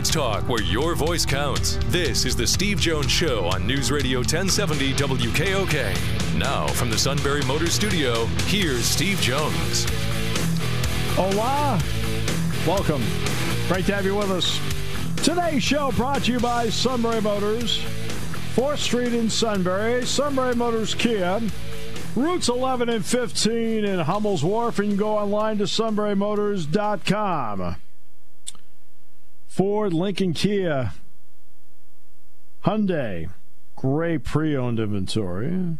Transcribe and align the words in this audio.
Sports 0.00 0.14
talk 0.14 0.48
where 0.48 0.62
your 0.62 0.94
voice 0.94 1.26
counts. 1.26 1.76
This 1.88 2.24
is 2.24 2.34
the 2.34 2.46
Steve 2.46 2.80
Jones 2.80 3.10
Show 3.10 3.44
on 3.44 3.66
News 3.66 3.90
Radio 3.90 4.20
1070 4.20 4.94
WKOK. 4.94 6.38
Now, 6.38 6.68
from 6.68 6.88
the 6.88 6.96
Sunbury 6.96 7.42
Motors 7.42 7.74
Studio, 7.74 8.24
here's 8.46 8.86
Steve 8.86 9.20
Jones. 9.20 9.84
Hola. 11.16 11.78
Welcome. 12.66 13.04
Great 13.68 13.84
to 13.86 13.94
have 13.94 14.06
you 14.06 14.14
with 14.14 14.30
us. 14.30 14.58
Today's 15.22 15.62
show 15.62 15.92
brought 15.92 16.22
to 16.22 16.32
you 16.32 16.40
by 16.40 16.70
Sunbury 16.70 17.20
Motors, 17.20 17.84
4th 18.54 18.78
Street 18.78 19.12
in 19.12 19.28
Sunbury, 19.28 20.06
Sunbury 20.06 20.54
Motors 20.54 20.94
Kia, 20.94 21.42
routes 22.16 22.48
11 22.48 22.88
and 22.88 23.04
15 23.04 23.84
in 23.84 23.98
Hummel's 23.98 24.42
Wharf, 24.42 24.78
and 24.78 24.88
you 24.88 24.96
can 24.96 24.98
go 24.98 25.18
online 25.18 25.58
to 25.58 25.64
sunburymotors.com. 25.64 27.76
Ford, 29.50 29.92
Lincoln, 29.92 30.32
Kia, 30.32 30.92
Hyundai, 32.64 33.28
great 33.74 34.22
pre-owned 34.22 34.78
inventory. 34.78 35.76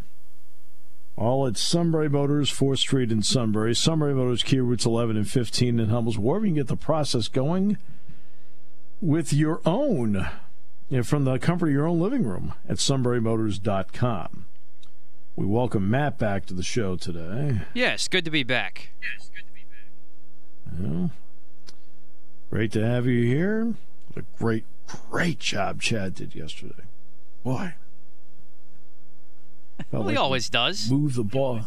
All 1.16 1.46
at 1.46 1.56
Sunbury 1.56 2.08
Motors, 2.08 2.50
4th 2.50 2.78
Street 2.78 3.12
in 3.12 3.22
Sunbury. 3.22 3.76
Sunbury 3.76 4.12
Motors, 4.12 4.42
Kia 4.42 4.64
routes 4.64 4.84
11 4.84 5.16
and 5.16 5.30
15 5.30 5.78
in 5.78 5.88
Hummel's 5.88 6.18
Wharf. 6.18 6.42
You 6.42 6.48
can 6.48 6.56
get 6.56 6.66
the 6.66 6.76
process 6.76 7.28
going 7.28 7.78
with 9.00 9.32
your 9.32 9.60
own, 9.64 10.28
you 10.88 10.96
know, 10.96 11.02
from 11.04 11.24
the 11.24 11.38
comfort 11.38 11.68
of 11.68 11.72
your 11.72 11.86
own 11.86 12.00
living 12.00 12.24
room 12.24 12.54
at 12.68 12.78
sunburymotors.com. 12.78 14.46
We 15.36 15.46
welcome 15.46 15.88
Matt 15.88 16.18
back 16.18 16.44
to 16.46 16.54
the 16.54 16.64
show 16.64 16.96
today. 16.96 17.60
Yes, 17.72 18.08
good 18.08 18.24
to 18.24 18.32
be 18.32 18.42
back. 18.42 18.90
Yes, 19.00 19.30
good 19.32 19.46
to 19.46 19.54
be 19.54 19.64
back. 19.70 20.80
Well, 20.80 21.10
great 22.50 22.72
to 22.72 22.84
have 22.84 23.06
you 23.06 23.24
here. 23.24 23.74
What 24.12 24.24
a 24.24 24.38
great, 24.38 24.64
great 25.08 25.38
job 25.38 25.80
Chad 25.80 26.14
did 26.14 26.34
yesterday. 26.34 26.84
Boy. 27.44 27.74
Well, 29.90 30.08
he 30.08 30.16
always 30.16 30.50
does. 30.50 30.90
Move 30.90 31.14
the 31.14 31.24
ball. 31.24 31.66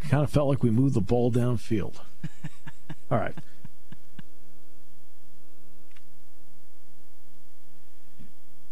Kind 0.00 0.22
of 0.22 0.30
felt 0.30 0.48
like 0.48 0.62
we 0.62 0.70
moved 0.70 0.94
the 0.94 1.00
ball 1.00 1.32
downfield. 1.32 1.96
All 3.10 3.18
right. 3.18 3.34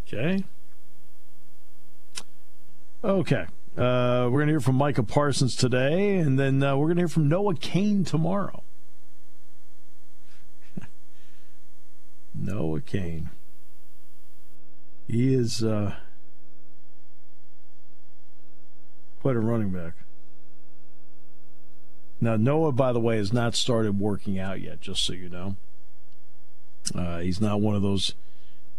Okay. 0.07 0.45
Okay. 3.03 3.47
Uh, 3.77 4.29
we're 4.31 4.39
going 4.39 4.47
to 4.47 4.53
hear 4.53 4.61
from 4.61 4.77
Micah 4.77 5.03
Parsons 5.03 5.57
today, 5.57 6.19
and 6.19 6.39
then 6.39 6.63
uh, 6.63 6.77
we're 6.77 6.87
going 6.87 6.97
to 6.97 7.03
hear 7.03 7.09
from 7.09 7.29
Noah 7.29 7.57
Cain 7.57 8.05
tomorrow. 8.05 8.64
Noah 12.75 12.81
Cain. 12.81 13.31
He 15.07 15.33
is 15.33 15.63
uh, 15.63 15.95
quite 19.21 19.37
a 19.37 19.41
running 19.41 19.71
back. 19.71 19.93
Now, 22.21 22.37
Noah, 22.37 22.73
by 22.73 22.93
the 22.93 23.01
way, 23.01 23.19
has 23.19 23.33
not 23.33 23.55
started 23.55 24.01
working 24.01 24.41
out 24.41 24.61
yet, 24.61 24.81
just 24.81 25.05
so 25.05 25.13
you 25.13 25.29
know. 25.29 25.57
Uh, 26.95 27.21
he's 27.21 27.41
not 27.41 27.61
one 27.61 27.77
of 27.77 27.83
those 27.83 28.15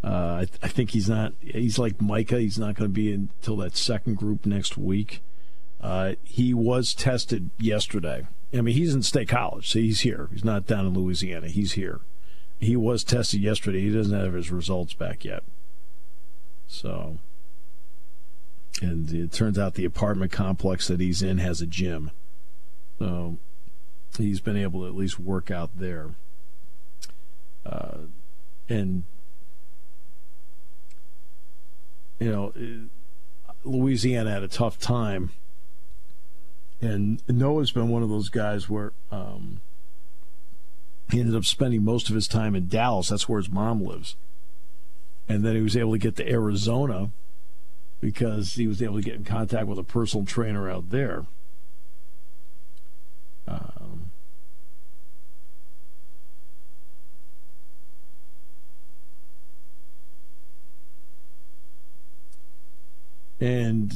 uh, 0.03 0.39
I, 0.41 0.45
th- 0.45 0.59
I, 0.61 0.67
think 0.67 0.91
he's 0.91 1.09
not. 1.09 1.33
He's 1.39 1.79
like 1.79 1.99
Micah. 1.99 2.39
He's 2.39 2.59
not 2.59 2.75
going 2.75 2.89
to 2.91 2.93
be 2.93 3.11
until 3.11 3.57
that 3.57 3.75
second 3.75 4.17
group 4.17 4.45
next 4.45 4.77
week. 4.77 5.23
Uh, 5.81 6.13
he 6.23 6.53
was 6.53 6.93
tested 6.93 7.49
yesterday. 7.57 8.27
I 8.53 8.61
mean, 8.61 8.75
he's 8.75 8.93
in 8.93 9.01
State 9.01 9.29
College, 9.29 9.67
so 9.67 9.79
he's 9.79 10.01
here. 10.01 10.29
He's 10.31 10.45
not 10.45 10.67
down 10.67 10.85
in 10.85 10.93
Louisiana. 10.93 11.47
He's 11.47 11.71
here. 11.71 12.01
He 12.59 12.75
was 12.75 13.03
tested 13.03 13.41
yesterday. 13.41 13.81
He 13.81 13.91
doesn't 13.91 14.17
have 14.17 14.33
his 14.33 14.51
results 14.51 14.93
back 14.93 15.25
yet. 15.25 15.43
So, 16.67 17.19
and 18.81 19.11
it 19.11 19.31
turns 19.31 19.59
out 19.59 19.75
the 19.75 19.85
apartment 19.85 20.31
complex 20.31 20.87
that 20.87 20.99
he's 20.99 21.21
in 21.21 21.37
has 21.39 21.61
a 21.61 21.67
gym. 21.67 22.11
So, 22.97 23.37
he's 24.17 24.39
been 24.39 24.57
able 24.57 24.81
to 24.81 24.87
at 24.87 24.95
least 24.95 25.19
work 25.19 25.51
out 25.51 25.71
there. 25.75 26.15
Uh, 27.65 27.97
and 28.69 29.03
you 32.19 32.31
know, 32.31 32.53
Louisiana 33.63 34.31
had 34.31 34.43
a 34.43 34.47
tough 34.47 34.79
time. 34.79 35.31
And 36.81 37.21
Noah's 37.27 37.71
been 37.71 37.89
one 37.89 38.03
of 38.03 38.09
those 38.09 38.29
guys 38.29 38.69
where 38.69 38.93
um, 39.11 39.61
he 41.11 41.19
ended 41.19 41.35
up 41.35 41.45
spending 41.45 41.83
most 41.83 42.09
of 42.09 42.15
his 42.15 42.27
time 42.27 42.55
in 42.55 42.67
Dallas. 42.67 43.09
That's 43.09 43.29
where 43.29 43.39
his 43.39 43.49
mom 43.49 43.83
lives. 43.83 44.15
And 45.27 45.43
then 45.43 45.55
he 45.55 45.61
was 45.61 45.77
able 45.77 45.93
to 45.93 45.97
get 45.97 46.15
to 46.17 46.29
Arizona 46.29 47.11
because 48.01 48.53
he 48.53 48.67
was 48.67 48.81
able 48.81 48.95
to 48.95 49.01
get 49.01 49.15
in 49.15 49.23
contact 49.23 49.67
with 49.67 49.79
a 49.79 49.83
personal 49.83 50.25
trainer 50.25 50.69
out 50.69 50.89
there. 50.89 51.25
Um, 53.47 54.11
and 63.39 63.93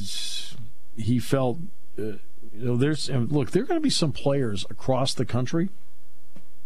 he 0.96 1.18
felt, 1.18 1.58
uh, 1.98 2.02
you 2.02 2.20
know, 2.54 2.76
there's 2.76 3.08
and 3.08 3.30
look, 3.30 3.50
there 3.50 3.62
are 3.62 3.66
going 3.66 3.80
to 3.80 3.82
be 3.82 3.90
some 3.90 4.12
players 4.12 4.64
across 4.70 5.14
the 5.14 5.24
country, 5.24 5.68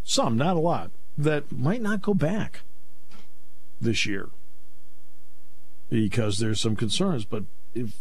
some, 0.04 0.36
not 0.36 0.56
a 0.56 0.60
lot, 0.60 0.90
that 1.16 1.50
might 1.50 1.82
not 1.82 2.02
go 2.02 2.14
back 2.14 2.60
this 3.80 4.06
year 4.06 4.28
because 5.88 6.38
there's 6.38 6.60
some 6.60 6.76
concerns. 6.76 7.24
But 7.24 7.44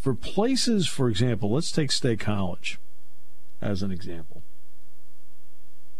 for 0.01 0.13
places, 0.13 0.87
for 0.87 1.09
example, 1.09 1.51
let's 1.51 1.71
take 1.71 1.91
State 1.91 2.19
College 2.19 2.77
as 3.61 3.81
an 3.81 3.91
example. 3.91 4.43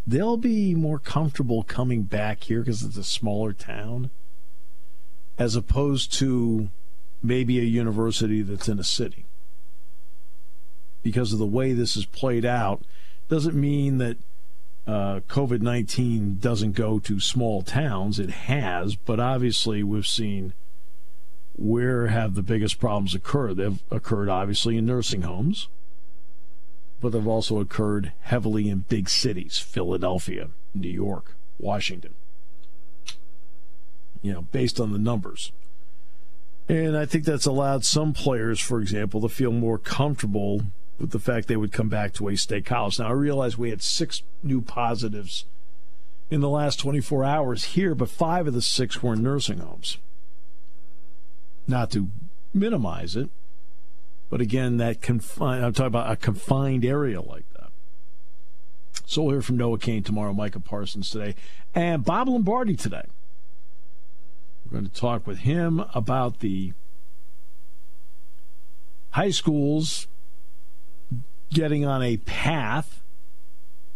They'll 0.05 0.37
be 0.37 0.75
more 0.75 0.99
comfortable 0.99 1.63
coming 1.63 2.03
back 2.03 2.43
here 2.43 2.59
because 2.59 2.83
it's 2.83 2.97
a 2.97 3.03
smaller 3.03 3.53
town 3.53 4.09
as 5.37 5.55
opposed 5.55 6.11
to 6.13 6.69
maybe 7.21 7.57
a 7.57 7.63
university 7.63 8.41
that's 8.41 8.67
in 8.67 8.79
a 8.79 8.83
city. 8.83 9.25
Because 11.01 11.31
of 11.31 11.39
the 11.39 11.45
way 11.45 11.71
this 11.73 11.95
is 11.95 12.05
played 12.05 12.45
out, 12.45 12.83
doesn't 13.29 13.55
mean 13.55 13.97
that 13.97 14.17
uh, 14.85 15.21
COVID 15.29 15.61
19 15.61 16.37
doesn't 16.39 16.73
go 16.73 16.99
to 16.99 17.19
small 17.19 17.61
towns. 17.61 18.19
It 18.19 18.29
has, 18.31 18.95
but 18.95 19.19
obviously 19.19 19.81
we've 19.83 20.07
seen 20.07 20.53
where 21.55 22.07
have 22.07 22.35
the 22.35 22.41
biggest 22.43 22.79
problems 22.79 23.13
occurred. 23.15 23.57
They've 23.57 23.81
occurred 23.91 24.27
obviously 24.29 24.77
in 24.77 24.85
nursing 24.85 25.21
homes. 25.21 25.69
but 26.99 27.11
they've 27.11 27.27
also 27.27 27.59
occurred 27.59 28.13
heavily 28.21 28.69
in 28.69 28.79
big 28.79 29.09
cities 29.09 29.57
Philadelphia, 29.59 30.49
New 30.73 30.89
York, 30.89 31.35
Washington. 31.59 32.15
You 34.21 34.33
know, 34.33 34.41
based 34.43 34.79
on 34.79 34.93
the 34.93 34.97
numbers. 34.99 35.51
And 36.69 36.95
I 36.95 37.05
think 37.05 37.25
that's 37.25 37.45
allowed 37.45 37.83
some 37.83 38.13
players, 38.13 38.59
for 38.61 38.79
example, 38.79 39.19
to 39.21 39.27
feel 39.27 39.51
more 39.51 39.77
comfortable 39.77 40.61
with 40.99 41.11
the 41.11 41.19
fact 41.19 41.47
they 41.47 41.55
would 41.55 41.71
come 41.71 41.89
back 41.89 42.13
to 42.13 42.27
a 42.27 42.35
state 42.35 42.65
college. 42.65 42.99
Now, 42.99 43.07
I 43.07 43.11
realize 43.11 43.57
we 43.57 43.69
had 43.69 43.81
six 43.81 44.23
new 44.41 44.61
positives 44.61 45.45
in 46.29 46.41
the 46.41 46.49
last 46.49 46.79
24 46.79 47.23
hours 47.23 47.63
here, 47.63 47.95
but 47.95 48.09
five 48.09 48.47
of 48.47 48.53
the 48.53 48.61
six 48.61 49.01
were 49.01 49.13
in 49.13 49.23
nursing 49.23 49.59
homes. 49.59 49.97
Not 51.67 51.91
to 51.91 52.09
minimize 52.53 53.15
it, 53.15 53.29
but 54.29 54.41
again, 54.41 54.77
that 54.77 55.01
confined, 55.01 55.65
I'm 55.65 55.73
talking 55.73 55.87
about 55.87 56.11
a 56.11 56.15
confined 56.15 56.85
area 56.85 57.21
like 57.21 57.45
that. 57.53 57.69
So 59.05 59.23
we'll 59.23 59.33
hear 59.33 59.41
from 59.41 59.57
Noah 59.57 59.77
Cain 59.77 60.03
tomorrow, 60.03 60.33
Micah 60.33 60.59
Parsons 60.59 61.09
today, 61.09 61.35
and 61.75 62.03
Bob 62.03 62.27
Lombardi 62.27 62.75
today. 62.75 63.03
We're 64.65 64.79
going 64.79 64.89
to 64.89 64.99
talk 64.99 65.27
with 65.27 65.39
him 65.39 65.83
about 65.93 66.39
the 66.39 66.73
high 69.11 69.29
schools 69.29 70.07
getting 71.53 71.85
on 71.85 72.01
a 72.01 72.17
path 72.17 73.01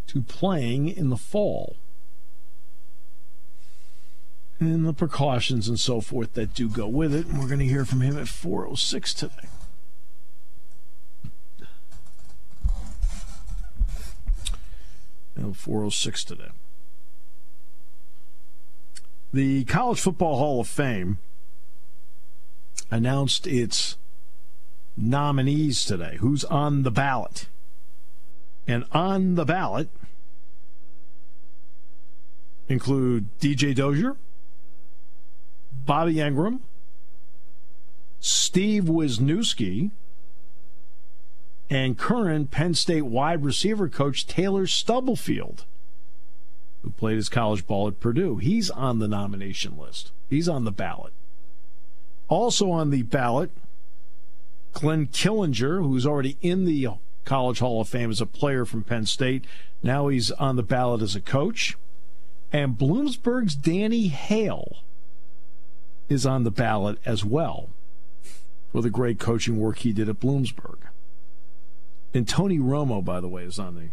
to 0.08 0.22
playing 0.22 0.88
in 0.88 1.10
the 1.10 1.16
fall 1.16 1.76
and 4.60 4.86
the 4.86 4.92
precautions 4.92 5.68
and 5.68 5.78
so 5.78 6.00
forth 6.00 6.34
that 6.34 6.54
do 6.54 6.68
go 6.68 6.88
with 6.88 7.14
it. 7.14 7.26
And 7.26 7.38
we're 7.38 7.46
going 7.46 7.60
to 7.60 7.66
hear 7.66 7.84
from 7.84 8.00
him 8.00 8.18
at 8.18 8.28
406 8.28 9.14
today. 9.14 9.48
No, 15.36 15.52
406 15.52 16.24
today. 16.24 16.48
The 19.32 19.64
College 19.64 20.00
Football 20.00 20.38
Hall 20.38 20.60
of 20.60 20.66
Fame 20.66 21.18
announced 22.90 23.46
its 23.46 23.96
nominees 24.98 25.84
today. 25.84 26.16
Who's 26.20 26.44
on 26.44 26.82
the 26.82 26.90
ballot? 26.90 27.48
And 28.66 28.84
on 28.92 29.36
the 29.36 29.44
ballot 29.44 29.88
include 32.68 33.28
DJ 33.40 33.74
Dozier, 33.74 34.16
Bobby 35.86 36.16
Engram, 36.16 36.60
Steve 38.20 38.84
Wisniewski, 38.84 39.90
and 41.70 41.98
current 41.98 42.50
Penn 42.50 42.74
State 42.74 43.06
wide 43.06 43.42
receiver 43.42 43.88
coach 43.88 44.26
Taylor 44.26 44.66
Stubblefield, 44.66 45.64
who 46.82 46.90
played 46.90 47.16
his 47.16 47.28
college 47.28 47.66
ball 47.66 47.88
at 47.88 48.00
Purdue. 48.00 48.36
He's 48.36 48.70
on 48.70 48.98
the 48.98 49.08
nomination 49.08 49.78
list. 49.78 50.12
He's 50.28 50.48
on 50.48 50.64
the 50.64 50.72
ballot. 50.72 51.12
Also 52.28 52.70
on 52.70 52.90
the 52.90 53.02
ballot, 53.02 53.50
Glenn 54.78 55.08
Killinger, 55.08 55.82
who's 55.82 56.06
already 56.06 56.36
in 56.40 56.64
the 56.64 56.86
College 57.24 57.58
Hall 57.58 57.80
of 57.80 57.88
Fame 57.88 58.12
as 58.12 58.20
a 58.20 58.26
player 58.26 58.64
from 58.64 58.84
Penn 58.84 59.06
State. 59.06 59.44
Now 59.82 60.06
he's 60.06 60.30
on 60.30 60.54
the 60.54 60.62
ballot 60.62 61.02
as 61.02 61.16
a 61.16 61.20
coach. 61.20 61.76
And 62.52 62.78
Bloomsburg's 62.78 63.56
Danny 63.56 64.06
Hale 64.06 64.76
is 66.08 66.24
on 66.24 66.44
the 66.44 66.52
ballot 66.52 67.00
as 67.04 67.24
well 67.24 67.70
for 68.70 68.80
the 68.80 68.88
great 68.88 69.18
coaching 69.18 69.58
work 69.58 69.78
he 69.78 69.92
did 69.92 70.08
at 70.08 70.20
Bloomsburg. 70.20 70.78
And 72.14 72.28
Tony 72.28 72.60
Romo, 72.60 73.04
by 73.04 73.20
the 73.20 73.28
way, 73.28 73.42
is 73.42 73.58
on 73.58 73.74
the 73.74 73.88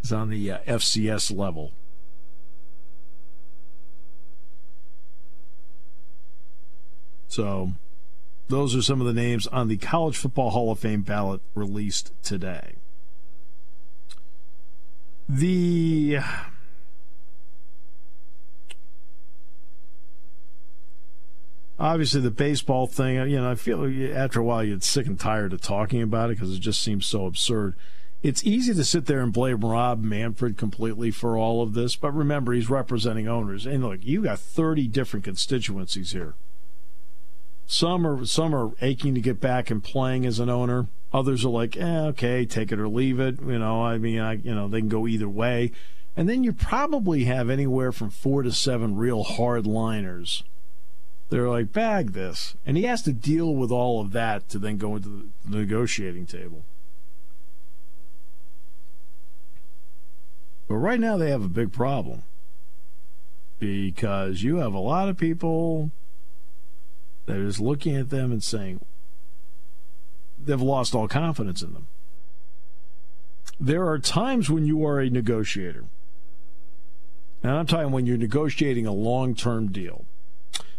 is 0.00 0.12
on 0.12 0.30
the 0.30 0.52
uh, 0.52 0.58
FCS 0.60 1.36
level. 1.36 1.72
So, 7.36 7.72
those 8.48 8.74
are 8.74 8.80
some 8.80 9.02
of 9.02 9.06
the 9.06 9.12
names 9.12 9.46
on 9.48 9.68
the 9.68 9.76
College 9.76 10.16
Football 10.16 10.52
Hall 10.52 10.72
of 10.72 10.78
Fame 10.78 11.02
ballot 11.02 11.42
released 11.54 12.14
today. 12.22 12.76
The 15.28 16.20
obviously 21.78 22.22
the 22.22 22.30
baseball 22.30 22.86
thing, 22.86 23.16
you 23.28 23.38
know, 23.38 23.50
I 23.50 23.54
feel 23.54 23.84
after 24.16 24.40
a 24.40 24.42
while 24.42 24.64
you 24.64 24.72
get 24.72 24.82
sick 24.82 25.06
and 25.06 25.20
tired 25.20 25.52
of 25.52 25.60
talking 25.60 26.00
about 26.00 26.30
it 26.30 26.38
because 26.38 26.56
it 26.56 26.60
just 26.60 26.80
seems 26.80 27.04
so 27.04 27.26
absurd. 27.26 27.74
It's 28.22 28.46
easy 28.46 28.72
to 28.72 28.82
sit 28.82 29.04
there 29.04 29.20
and 29.20 29.30
blame 29.30 29.60
Rob 29.60 30.02
Manfred 30.02 30.56
completely 30.56 31.10
for 31.10 31.36
all 31.36 31.62
of 31.62 31.74
this, 31.74 31.96
but 31.96 32.12
remember 32.12 32.54
he's 32.54 32.70
representing 32.70 33.28
owners. 33.28 33.66
And 33.66 33.84
look, 33.84 34.02
you 34.04 34.22
got 34.22 34.38
30 34.38 34.88
different 34.88 35.22
constituencies 35.22 36.12
here. 36.12 36.34
Some 37.66 38.06
are 38.06 38.24
some 38.24 38.54
are 38.54 38.70
aching 38.80 39.14
to 39.14 39.20
get 39.20 39.40
back 39.40 39.70
and 39.70 39.82
playing 39.82 40.24
as 40.24 40.38
an 40.38 40.48
owner. 40.48 40.86
Others 41.12 41.44
are 41.44 41.50
like, 41.50 41.76
eh, 41.76 42.00
okay, 42.08 42.44
take 42.44 42.72
it 42.72 42.78
or 42.78 42.88
leave 42.88 43.18
it. 43.18 43.40
You 43.40 43.58
know, 43.58 43.82
I 43.82 43.98
mean, 43.98 44.20
I, 44.20 44.34
you 44.34 44.54
know, 44.54 44.68
they 44.68 44.80
can 44.80 44.88
go 44.88 45.06
either 45.06 45.28
way. 45.28 45.72
And 46.16 46.28
then 46.28 46.44
you 46.44 46.52
probably 46.52 47.24
have 47.24 47.50
anywhere 47.50 47.92
from 47.92 48.10
four 48.10 48.42
to 48.42 48.52
seven 48.52 48.96
real 48.96 49.24
hardliners 49.24 50.42
they're 51.28 51.48
like, 51.48 51.72
bag 51.72 52.12
this. 52.12 52.54
And 52.64 52.76
he 52.76 52.84
has 52.84 53.02
to 53.02 53.12
deal 53.12 53.54
with 53.54 53.70
all 53.70 54.00
of 54.00 54.12
that 54.12 54.48
to 54.50 54.58
then 54.58 54.76
go 54.76 54.96
into 54.96 55.30
the 55.44 55.58
negotiating 55.58 56.26
table. 56.26 56.62
But 60.68 60.76
right 60.76 61.00
now 61.00 61.16
they 61.16 61.30
have 61.30 61.44
a 61.44 61.48
big 61.48 61.72
problem 61.72 62.22
because 63.58 64.42
you 64.42 64.56
have 64.56 64.74
a 64.74 64.78
lot 64.78 65.08
of 65.08 65.16
people 65.16 65.90
that 67.26 67.36
is 67.36 67.60
looking 67.60 67.96
at 67.96 68.10
them 68.10 68.32
and 68.32 68.42
saying 68.42 68.84
they've 70.38 70.60
lost 70.60 70.94
all 70.94 71.08
confidence 71.08 71.62
in 71.62 71.72
them. 71.72 71.86
There 73.58 73.86
are 73.86 73.98
times 73.98 74.50
when 74.50 74.66
you 74.66 74.84
are 74.86 75.00
a 75.00 75.10
negotiator. 75.10 75.84
And 77.42 77.52
I'm 77.52 77.66
talking 77.66 77.92
when 77.92 78.06
you're 78.06 78.16
negotiating 78.16 78.86
a 78.86 78.92
long 78.92 79.34
term 79.34 79.70
deal 79.70 80.04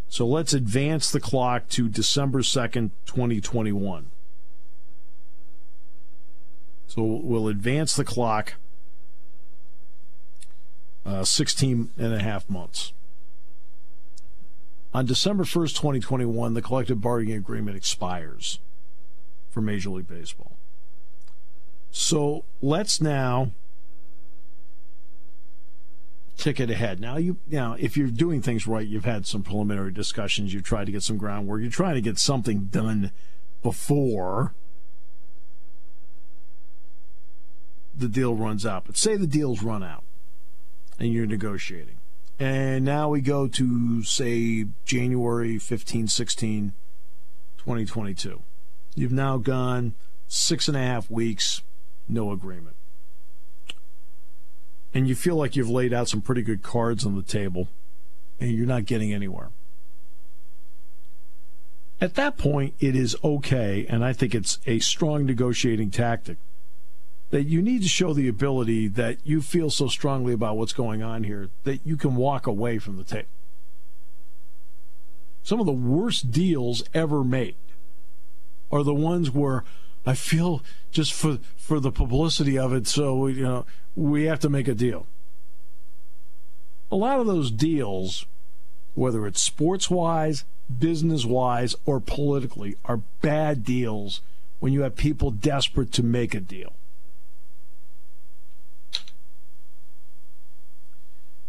so 0.10 0.26
let's 0.26 0.54
advance 0.54 1.12
the 1.12 1.20
clock 1.20 1.68
to 1.70 1.90
December 1.90 2.40
2nd, 2.40 2.92
2021. 3.06 4.12
So 6.88 7.04
we'll 7.04 7.50
advance 7.50 7.96
the 7.96 8.06
clock 8.06 8.54
uh, 11.06 11.24
16 11.24 11.92
and 11.98 12.14
a 12.14 12.20
half 12.20 12.50
months. 12.50 12.94
On 14.94 15.06
December 15.06 15.44
1st, 15.44 15.76
2021, 15.76 16.54
the 16.54 16.62
collective 16.62 17.02
bargaining 17.02 17.38
agreement 17.38 17.78
expires 17.78 18.60
for 19.50 19.62
Major 19.62 19.90
League 19.90 20.08
Baseball. 20.08 20.58
So 21.92 22.46
let's 22.62 23.02
now 23.02 23.52
ticket 26.38 26.70
ahead. 26.70 27.00
Now 27.00 27.18
you 27.18 27.38
now 27.48 27.76
if 27.80 27.98
you're 27.98 28.08
doing 28.08 28.42
things 28.42 28.68
right, 28.68 28.88
you've 28.88 29.06
had 29.06 29.26
some 29.26 29.44
preliminary 29.44 29.92
discussions, 29.92 30.54
you've 30.54 30.64
tried 30.64 30.86
to 30.86 30.92
get 30.92 31.04
some 31.04 31.18
groundwork, 31.18 31.62
you're 31.62 31.72
trying 31.72 31.96
to 31.96 32.02
get 32.02 32.20
something 32.20 32.66
done 32.66 33.12
before 33.64 34.54
the 37.98 38.08
deal 38.08 38.36
runs 38.36 38.66
out. 38.66 38.86
But 38.86 38.98
say 38.98 39.16
the 39.16 39.28
deal's 39.28 39.64
run 39.64 39.84
out 39.84 40.04
and 41.00 41.12
you're 41.12 41.26
negotiating. 41.26 41.97
And 42.40 42.86
now 42.86 43.10
we 43.10 43.22
go 43.22 43.48
to 43.48 44.04
say 44.04 44.68
January 44.86 45.58
15, 45.58 46.08
16, 46.08 46.74
2022. 47.58 48.42
You've 48.96 49.12
now 49.12 49.38
gone 49.38 49.94
six 50.28 50.68
and 50.68 50.78
a 50.78 50.82
half 50.82 51.10
weeks, 51.10 51.62
no 52.08 52.32
agreement 52.32 52.78
and 54.98 55.08
you 55.08 55.14
feel 55.14 55.36
like 55.36 55.56
you've 55.56 55.70
laid 55.70 55.94
out 55.94 56.10
some 56.10 56.22
pretty 56.22 56.42
good 56.42 56.64
cards 56.64 57.06
on 57.06 57.16
the 57.16 57.22
table 57.22 57.68
and 58.40 58.52
you're 58.52 58.66
not 58.66 58.86
getting 58.86 59.14
anywhere. 59.14 59.50
At 62.02 62.16
that 62.16 62.38
point, 62.38 62.74
it 62.80 62.96
is 62.96 63.16
okay, 63.24 63.86
and 63.90 64.04
I 64.04 64.14
think 64.14 64.34
it's 64.34 64.58
a 64.66 64.80
strong 64.80 65.26
negotiating 65.26 65.92
tactic 65.92 66.38
that 67.30 67.44
you 67.44 67.62
need 67.62 67.82
to 67.82 67.90
show 67.90 68.14
the 68.14 68.28
ability 68.28 68.88
that 68.88 69.18
you 69.24 69.42
feel 69.42 69.70
so 69.70 69.88
strongly 69.88 70.34
about 70.34 70.58
what's 70.58 70.74
going 70.74 71.04
on 71.04 71.24
here 71.24 71.50
that 71.64 71.86
you 71.86 71.98
can 71.98 72.16
walk 72.16 72.48
away 72.48 72.80
from 72.80 72.98
the 72.98 73.04
table. 73.04 73.28
Some 75.44 75.60
of 75.60 75.66
the 75.66 75.72
worst 75.72 76.32
deals 76.32 76.84
ever 76.94 77.24
made 77.24 77.56
are 78.72 78.84
the 78.84 78.94
ones 78.94 79.32
where 79.32 79.64
I 80.06 80.14
feel 80.14 80.64
just 80.92 81.14
for 81.14 81.40
for 81.58 81.80
the 81.80 81.92
publicity 81.92 82.58
of 82.58 82.74
it, 82.74 82.88
so 82.88 83.28
you 83.28 83.44
know 83.44 83.66
we 83.96 84.26
have 84.26 84.40
to 84.42 84.50
make 84.50 84.68
a 84.68 84.74
deal. 84.74 85.06
A 86.92 86.96
lot 86.96 87.20
of 87.20 87.28
those 87.28 87.52
deals, 87.52 88.26
whether 88.94 89.28
it's 89.28 89.42
sports 89.42 89.90
wise, 89.90 90.46
business 90.80 91.26
wise, 91.26 91.76
or 91.86 92.00
politically, 92.00 92.78
are 92.86 93.02
bad 93.22 93.66
deals 93.66 94.22
when 94.60 94.72
you 94.72 94.82
have 94.82 94.96
people 94.96 95.32
desperate 95.32 95.92
to 95.94 96.04
make 96.04 96.34
a 96.34 96.40
deal. 96.40 96.74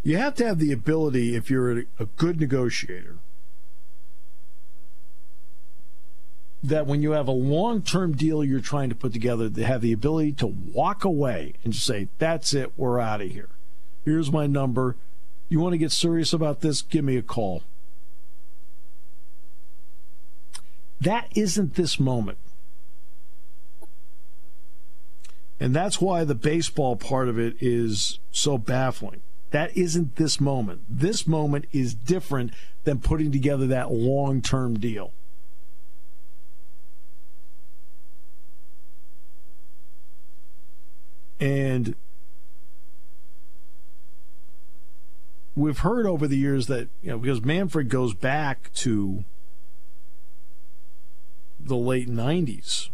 You 0.02 0.16
have 0.16 0.34
to 0.36 0.46
have 0.46 0.58
the 0.58 0.72
ability, 0.72 1.34
if 1.34 1.50
you're 1.50 1.78
a 1.98 2.06
good 2.16 2.40
negotiator, 2.40 3.16
that 6.62 6.86
when 6.86 7.02
you 7.02 7.12
have 7.12 7.28
a 7.28 7.32
long 7.32 7.82
term 7.82 8.12
deal 8.12 8.42
you're 8.42 8.60
trying 8.60 8.88
to 8.88 8.94
put 8.94 9.12
together, 9.12 9.48
to 9.48 9.64
have 9.64 9.80
the 9.80 9.92
ability 9.92 10.32
to 10.32 10.46
walk 10.46 11.04
away 11.04 11.54
and 11.64 11.74
say, 11.74 12.08
That's 12.18 12.54
it, 12.54 12.72
we're 12.76 13.00
out 13.00 13.20
of 13.20 13.30
here. 13.30 13.48
Here's 14.04 14.32
my 14.32 14.46
number. 14.46 14.96
You 15.48 15.60
want 15.60 15.72
to 15.72 15.78
get 15.78 15.92
serious 15.92 16.32
about 16.32 16.60
this? 16.60 16.82
Give 16.82 17.04
me 17.04 17.16
a 17.16 17.22
call. 17.22 17.62
That 21.00 21.28
isn't 21.34 21.74
this 21.74 22.00
moment. 22.00 22.38
And 25.60 25.74
that's 25.74 26.00
why 26.00 26.24
the 26.24 26.34
baseball 26.34 26.96
part 26.96 27.28
of 27.28 27.38
it 27.38 27.56
is 27.60 28.18
so 28.30 28.58
baffling. 28.58 29.22
That 29.50 29.76
isn't 29.76 30.16
this 30.16 30.40
moment. 30.40 30.82
This 30.88 31.26
moment 31.26 31.66
is 31.72 31.94
different 31.94 32.52
than 32.84 33.00
putting 33.00 33.32
together 33.32 33.66
that 33.66 33.90
long 33.90 34.42
term 34.42 34.78
deal. 34.78 35.12
And 41.40 41.94
we've 45.54 45.78
heard 45.78 46.06
over 46.06 46.26
the 46.26 46.36
years 46.36 46.66
that, 46.66 46.88
you 47.02 47.10
know, 47.10 47.18
because 47.18 47.42
Manfred 47.42 47.88
goes 47.88 48.12
back 48.12 48.72
to 48.74 49.24
the 51.60 51.76
late 51.76 52.08
90s 52.08 52.90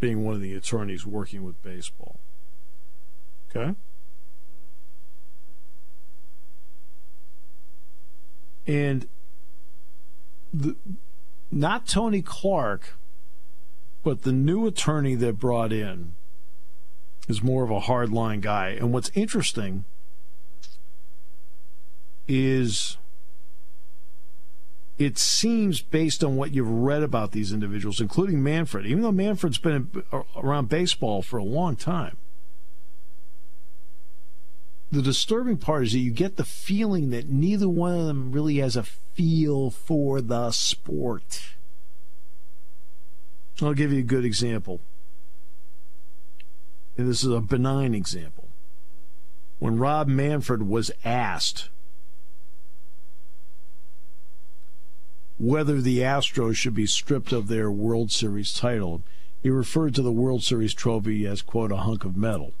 being 0.00 0.24
one 0.24 0.34
of 0.34 0.40
the 0.40 0.54
attorneys 0.54 1.06
working 1.06 1.42
with 1.42 1.62
baseball. 1.62 2.18
Okay? 3.50 3.74
And 8.66 9.06
the, 10.52 10.76
not 11.50 11.86
Tony 11.86 12.22
Clark, 12.22 12.94
but 14.02 14.22
the 14.22 14.32
new 14.32 14.66
attorney 14.66 15.14
that 15.16 15.38
brought 15.38 15.72
in 15.72 16.12
is 17.28 17.42
more 17.42 17.64
of 17.64 17.70
a 17.70 17.80
hardline 17.80 18.40
guy. 18.40 18.70
And 18.70 18.92
what's 18.92 19.10
interesting 19.14 19.84
is 22.28 22.96
it 24.98 25.18
seems 25.18 25.80
based 25.80 26.22
on 26.22 26.36
what 26.36 26.52
you've 26.52 26.70
read 26.70 27.02
about 27.02 27.32
these 27.32 27.52
individuals, 27.52 28.00
including 28.00 28.42
Manfred, 28.42 28.86
even 28.86 29.02
though 29.02 29.12
Manfred's 29.12 29.58
been 29.58 29.90
around 30.36 30.68
baseball 30.68 31.22
for 31.22 31.38
a 31.38 31.44
long 31.44 31.76
time. 31.76 32.16
The 34.94 35.02
disturbing 35.02 35.56
part 35.56 35.86
is 35.86 35.92
that 35.92 35.98
you 35.98 36.12
get 36.12 36.36
the 36.36 36.44
feeling 36.44 37.10
that 37.10 37.28
neither 37.28 37.68
one 37.68 37.98
of 37.98 38.06
them 38.06 38.30
really 38.30 38.58
has 38.58 38.76
a 38.76 38.84
feel 38.84 39.70
for 39.70 40.20
the 40.20 40.52
sport. 40.52 41.40
I'll 43.60 43.74
give 43.74 43.92
you 43.92 43.98
a 43.98 44.02
good 44.04 44.24
example. 44.24 44.78
And 46.96 47.08
this 47.08 47.24
is 47.24 47.32
a 47.32 47.40
benign 47.40 47.92
example. 47.92 48.46
When 49.58 49.78
Rob 49.78 50.06
Manfred 50.06 50.68
was 50.68 50.92
asked 51.04 51.70
whether 55.36 55.80
the 55.80 55.98
Astros 55.98 56.54
should 56.54 56.74
be 56.74 56.86
stripped 56.86 57.32
of 57.32 57.48
their 57.48 57.68
World 57.68 58.12
Series 58.12 58.52
title. 58.52 59.02
He 59.42 59.50
referred 59.50 59.96
to 59.96 60.02
the 60.02 60.12
World 60.12 60.44
Series 60.44 60.72
trophy 60.72 61.26
as, 61.26 61.42
quote, 61.42 61.72
a 61.72 61.78
hunk 61.78 62.04
of 62.04 62.16
metal. 62.16 62.52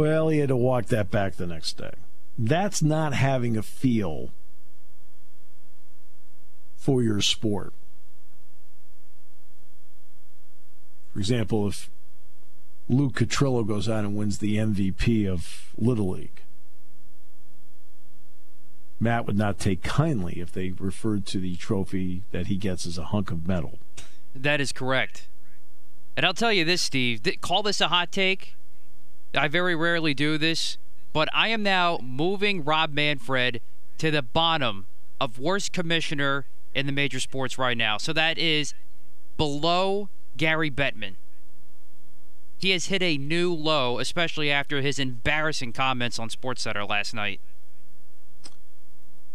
Well, 0.00 0.28
he 0.28 0.38
had 0.38 0.48
to 0.48 0.56
walk 0.56 0.86
that 0.86 1.10
back 1.10 1.34
the 1.34 1.46
next 1.46 1.76
day. 1.76 1.90
That's 2.38 2.80
not 2.80 3.12
having 3.12 3.58
a 3.58 3.62
feel 3.62 4.30
for 6.74 7.02
your 7.02 7.20
sport. 7.20 7.74
For 11.12 11.18
example, 11.18 11.68
if 11.68 11.90
Luke 12.88 13.12
Catrillo 13.12 13.68
goes 13.68 13.90
out 13.90 14.06
and 14.06 14.16
wins 14.16 14.38
the 14.38 14.56
MVP 14.56 15.28
of 15.28 15.68
Little 15.76 16.08
League, 16.08 16.44
Matt 18.98 19.26
would 19.26 19.36
not 19.36 19.58
take 19.58 19.82
kindly 19.82 20.40
if 20.40 20.50
they 20.50 20.70
referred 20.70 21.26
to 21.26 21.38
the 21.38 21.56
trophy 21.56 22.22
that 22.30 22.46
he 22.46 22.56
gets 22.56 22.86
as 22.86 22.96
a 22.96 23.04
hunk 23.04 23.30
of 23.30 23.46
metal. 23.46 23.78
That 24.34 24.62
is 24.62 24.72
correct. 24.72 25.28
And 26.16 26.24
I'll 26.24 26.32
tell 26.32 26.54
you 26.54 26.64
this, 26.64 26.80
Steve. 26.80 27.22
Th- 27.22 27.38
call 27.42 27.62
this 27.62 27.82
a 27.82 27.88
hot 27.88 28.10
take. 28.10 28.56
I 29.34 29.48
very 29.48 29.76
rarely 29.76 30.14
do 30.14 30.38
this, 30.38 30.78
but 31.12 31.28
I 31.32 31.48
am 31.48 31.62
now 31.62 31.98
moving 32.02 32.64
Rob 32.64 32.92
Manfred 32.92 33.60
to 33.98 34.10
the 34.10 34.22
bottom 34.22 34.86
of 35.20 35.38
worst 35.38 35.72
commissioner 35.72 36.46
in 36.74 36.86
the 36.86 36.92
major 36.92 37.20
sports 37.20 37.58
right 37.58 37.76
now. 37.76 37.98
So 37.98 38.12
that 38.12 38.38
is 38.38 38.74
below 39.36 40.08
Gary 40.36 40.70
Bettman. 40.70 41.14
He 42.58 42.70
has 42.70 42.86
hit 42.86 43.02
a 43.02 43.16
new 43.16 43.54
low, 43.54 43.98
especially 43.98 44.50
after 44.50 44.82
his 44.82 44.98
embarrassing 44.98 45.72
comments 45.72 46.18
on 46.18 46.28
SportsCenter 46.28 46.88
last 46.88 47.14
night. 47.14 47.40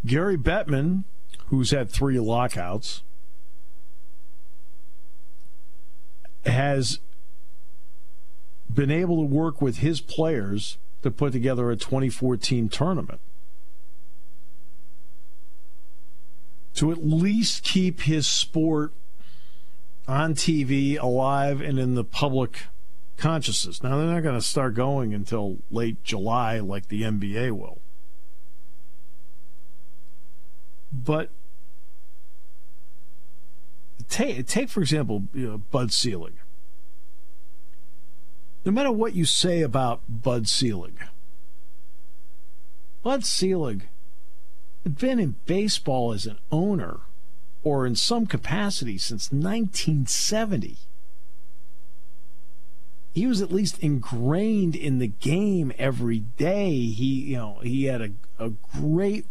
Gary 0.05 0.37
Bettman, 0.37 1.05
who's 1.47 1.71
had 1.71 1.89
three 1.89 2.19
lockouts, 2.19 3.01
has 6.45 6.99
been 8.73 8.91
able 8.91 9.17
to 9.17 9.25
work 9.25 9.61
with 9.61 9.77
his 9.77 10.01
players 10.01 10.77
to 11.03 11.11
put 11.11 11.31
together 11.31 11.69
a 11.71 11.75
2014 11.75 12.69
tournament. 12.69 13.19
To 16.75 16.91
at 16.91 17.05
least 17.05 17.63
keep 17.63 18.01
his 18.01 18.27
sport 18.27 18.91
on 20.07 20.35
TV, 20.35 20.99
alive, 20.99 21.61
and 21.61 21.79
in 21.79 21.95
the 21.95 22.03
public 22.03 22.63
consciousness. 23.17 23.81
Now, 23.81 23.97
they're 23.97 24.07
not 24.07 24.23
going 24.23 24.35
to 24.35 24.41
start 24.41 24.73
going 24.73 25.13
until 25.13 25.57
late 25.71 26.03
July 26.03 26.59
like 26.59 26.89
the 26.89 27.03
NBA 27.03 27.51
will. 27.51 27.79
But 30.91 31.29
take, 34.09 34.47
take 34.47 34.69
for 34.69 34.81
example, 34.81 35.23
you 35.33 35.47
know, 35.47 35.57
Bud 35.57 35.91
Selig. 35.91 36.33
No 38.65 38.71
matter 38.71 38.91
what 38.91 39.13
you 39.13 39.25
say 39.25 39.61
about 39.61 40.01
Bud 40.09 40.47
Selig, 40.47 40.97
Bud 43.03 43.23
Selig 43.23 43.87
had 44.83 44.97
been 44.97 45.19
in 45.19 45.35
baseball 45.45 46.11
as 46.11 46.25
an 46.25 46.39
owner 46.51 47.01
or 47.63 47.85
in 47.85 47.95
some 47.95 48.25
capacity 48.25 48.97
since 48.97 49.31
1970. 49.31 50.77
He 53.13 53.27
was 53.27 53.41
at 53.41 53.51
least 53.51 53.77
ingrained 53.79 54.75
in 54.75 54.97
the 54.97 55.07
game 55.07 55.71
every 55.77 56.19
day. 56.19 56.71
He, 56.71 57.21
you 57.21 57.37
know, 57.37 57.59
he 57.61 57.85
had 57.85 58.01
a, 58.01 58.09
a 58.39 58.49
great 58.49 59.25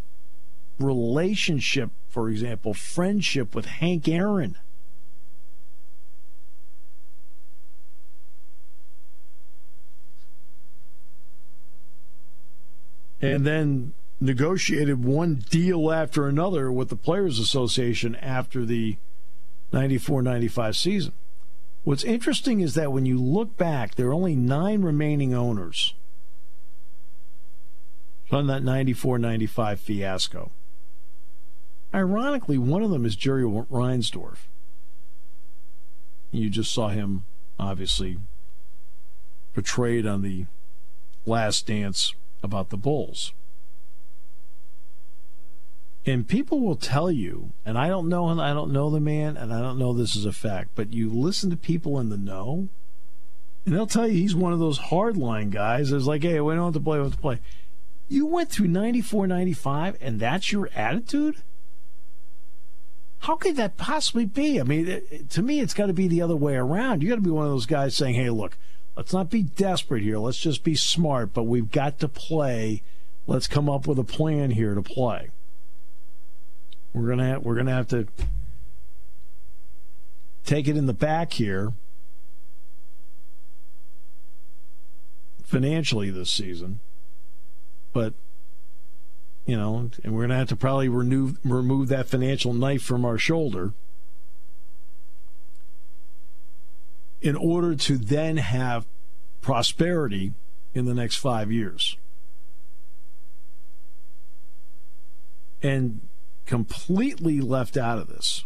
relationship, 0.79 1.91
for 2.09 2.31
example, 2.31 2.73
friendship 2.73 3.55
with 3.55 3.67
Hank 3.67 4.09
Aaron. 4.09 4.57
And 13.25 13.47
then 13.47 13.93
negotiated 14.21 15.05
one 15.05 15.37
deal 15.51 15.93
after 15.93 16.29
another 16.29 16.71
with 16.71 16.89
the 16.89 16.97
Players 16.97 17.39
Association 17.39 18.17
after 18.17 18.65
the 18.65 18.97
94 19.73 20.23
95 20.23 20.77
season. 20.77 21.13
What's 21.83 22.05
interesting 22.05 22.61
is 22.61 22.75
that 22.75 22.93
when 22.93 23.05
you 23.05 23.19
look 23.19 23.57
back, 23.57 23.95
there 23.95 24.09
are 24.09 24.15
only 24.15 24.35
nine 24.35 24.83
remaining 24.83 25.35
owners 25.35 25.95
on 28.31 28.47
that 28.47 28.63
94 28.63 29.19
95 29.19 29.81
fiasco. 29.81 30.51
Ironically, 31.95 32.59
one 32.59 32.83
of 32.83 32.91
them 32.91 33.05
is 33.05 33.15
Jerry 33.15 33.45
Reinsdorf. 33.45 34.39
You 36.33 36.51
just 36.51 36.73
saw 36.73 36.89
him, 36.89 37.25
obviously, 37.59 38.17
portrayed 39.55 40.05
on 40.05 40.23
the 40.23 40.47
last 41.27 41.67
dance 41.67 42.15
about 42.45 42.71
the 42.71 42.77
Bulls. 42.77 43.33
And 46.07 46.29
people 46.29 46.61
will 46.61 46.77
tell 46.77 47.11
you, 47.11 47.53
and 47.65 47.79
I 47.79 47.89
don't 47.89 48.09
know, 48.09 48.29
and 48.29 48.41
I 48.41 48.53
don't 48.53 48.73
know 48.73 48.91
the 48.91 49.01
man, 49.01 49.37
and 49.39 49.53
I 49.53 49.61
don't 49.61 49.79
know 49.79 49.95
this 49.95 50.15
is 50.15 50.27
a 50.27 50.33
fact, 50.33 50.71
but 50.75 50.93
you 50.93 51.09
listen 51.09 51.49
to 51.51 51.57
people 51.57 51.99
in 51.99 52.11
the 52.11 52.19
know, 52.19 52.69
and 53.65 53.75
they'll 53.75 53.87
tell 53.87 54.07
you 54.07 54.15
he's 54.15 54.35
one 54.35 54.53
of 54.53 54.59
those 54.59 54.79
hardline 54.79 55.51
guys 55.51 55.91
that's 55.91 56.05
like, 56.05 56.23
hey, 56.23 56.41
we 56.41 56.55
don't 56.55 56.65
have 56.65 56.75
to 56.75 56.81
play, 56.81 56.99
we 56.99 57.05
have 57.05 57.15
to 57.15 57.19
play. 57.19 57.41
You 58.09 58.27
went 58.27 58.51
through 58.51 58.69
94, 58.69 59.27
95, 59.27 59.97
and 60.03 60.21
that's 60.21 60.53
your 60.53 60.69
attitude? 60.75 61.37
How 63.21 63.37
could 63.37 63.57
that 63.57 63.79
possibly 63.79 64.27
be? 64.27 64.61
I 64.61 64.65
mean, 64.65 65.27
to 65.31 65.43
me, 65.43 65.61
it's 65.61 65.73
got 65.73 65.87
to 65.87 65.95
be 65.95 66.09
the 66.09 66.21
other 66.21 66.37
way 66.37 66.57
around. 66.57 67.03
You 67.03 67.09
got 67.09 67.15
to 67.15 67.23
be 67.23 67.31
one 67.31 67.47
of 67.47 67.51
those 67.51 67.65
guys 67.65 67.97
saying, 67.97 68.17
"Hey, 68.17 68.29
look, 68.29 68.59
let's 68.97 69.13
not 69.13 69.31
be 69.31 69.43
desperate 69.43 70.03
here. 70.03 70.19
Let's 70.19 70.39
just 70.39 70.65
be 70.65 70.75
smart, 70.75 71.33
but 71.33 71.45
we've 71.45 71.71
got 71.71 71.99
to 72.01 72.09
play. 72.09 72.83
Let's 73.27 73.47
come 73.47 73.69
up 73.69 73.87
with 73.87 73.99
a 73.99 74.05
plan 74.05 74.51
here 74.53 74.75
to 74.75 74.83
play." 74.83 75.31
We're 76.93 77.09
gonna 77.09 77.27
have, 77.27 77.43
we're 77.43 77.57
gonna 77.57 77.73
have 77.73 77.89
to 77.89 78.07
take 80.45 80.69
it 80.69 80.77
in 80.77 80.87
the 80.87 80.93
back 80.93 81.33
here 81.33 81.73
financially 85.45 86.11
this 86.11 86.31
season, 86.31 86.81
but 87.93 88.15
you 89.47 89.57
know, 89.57 89.91
and 90.03 90.15
we're 90.15 90.21
going 90.21 90.31
to 90.31 90.37
have 90.37 90.49
to 90.49 90.57
probably 90.57 90.89
remove 90.89 91.39
remove 91.45 91.89
that 91.89 92.09
financial 92.09 92.55
knife 92.55 92.83
from 92.83 93.05
our 93.05 93.19
shoulder 93.19 93.73
in 97.25 97.37
order 97.37 97.75
to 97.75 97.97
then 97.97 98.37
have 98.37 98.87
prosperity 99.41 100.35
in 100.75 100.85
the 100.85 100.93
next 100.93 101.17
five 101.17 101.51
years. 101.51 101.97
And 105.63 106.03
completely 106.45 107.41
left 107.41 107.79
out 107.79 107.99
of 107.99 108.09
this 108.09 108.45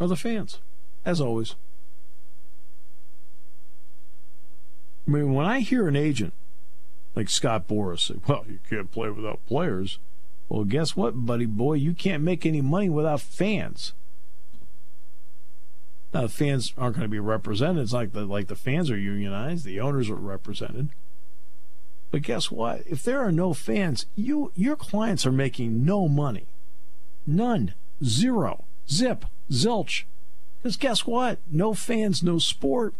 are 0.00 0.08
the 0.08 0.16
fans, 0.16 0.58
as 1.04 1.20
always. 1.20 1.54
I 5.06 5.12
mean, 5.12 5.32
when 5.34 5.46
I 5.46 5.60
hear 5.60 5.86
an 5.86 5.94
agent 5.94 6.32
like 7.14 7.28
Scott 7.28 7.68
Boras 7.68 8.08
say, 8.08 8.16
well, 8.26 8.44
you 8.48 8.58
can't 8.68 8.90
play 8.90 9.08
without 9.08 9.46
players. 9.46 10.00
Well, 10.48 10.64
guess 10.64 10.96
what, 10.96 11.26
buddy 11.26 11.46
boy? 11.46 11.74
You 11.74 11.94
can't 11.94 12.24
make 12.24 12.44
any 12.44 12.60
money 12.60 12.88
without 12.88 13.20
fans. 13.20 13.92
Now, 16.14 16.22
the 16.22 16.28
fans 16.28 16.72
aren't 16.78 16.96
going 16.96 17.04
to 17.04 17.10
be 17.10 17.18
represented. 17.18 17.82
It's 17.82 17.92
like 17.92 18.12
the 18.12 18.24
like 18.24 18.46
the 18.46 18.56
fans 18.56 18.90
are 18.90 18.98
unionized, 18.98 19.64
the 19.64 19.80
owners 19.80 20.08
are 20.08 20.14
represented. 20.14 20.88
But 22.10 22.22
guess 22.22 22.50
what? 22.50 22.82
If 22.86 23.02
there 23.02 23.20
are 23.20 23.32
no 23.32 23.52
fans, 23.52 24.06
you 24.16 24.52
your 24.54 24.76
clients 24.76 25.26
are 25.26 25.32
making 25.32 25.84
no 25.84 26.08
money. 26.08 26.46
None. 27.26 27.74
Zero. 28.02 28.64
Zip. 28.88 29.26
Zilch. 29.50 30.04
Because 30.62 30.76
guess 30.76 31.06
what? 31.06 31.38
No 31.50 31.74
fans, 31.74 32.22
no 32.22 32.38
sport. 32.38 32.94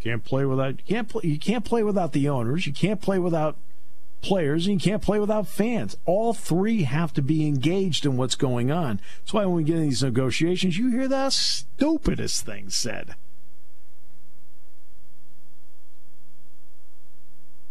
Can't 0.00 0.24
play 0.24 0.44
without 0.44 0.78
you 0.78 0.84
can't 0.84 1.08
play 1.08 1.22
you 1.24 1.38
can't 1.38 1.64
play 1.64 1.82
without 1.82 2.12
the 2.12 2.28
owners. 2.28 2.66
You 2.66 2.72
can't 2.72 3.00
play 3.00 3.18
without 3.18 3.56
players 4.22 4.66
and 4.66 4.74
you 4.74 4.90
can't 4.90 5.02
play 5.02 5.18
without 5.18 5.46
fans. 5.48 5.96
All 6.06 6.32
three 6.32 6.84
have 6.84 7.12
to 7.14 7.22
be 7.22 7.46
engaged 7.46 8.06
in 8.06 8.16
what's 8.16 8.36
going 8.36 8.70
on. 8.70 9.00
That's 9.18 9.34
why 9.34 9.44
when 9.44 9.56
we 9.56 9.64
get 9.64 9.76
in 9.76 9.82
these 9.82 10.02
negotiations, 10.02 10.78
you 10.78 10.90
hear 10.90 11.08
the 11.08 11.28
stupidest 11.30 12.46
things 12.46 12.74
said. 12.74 13.16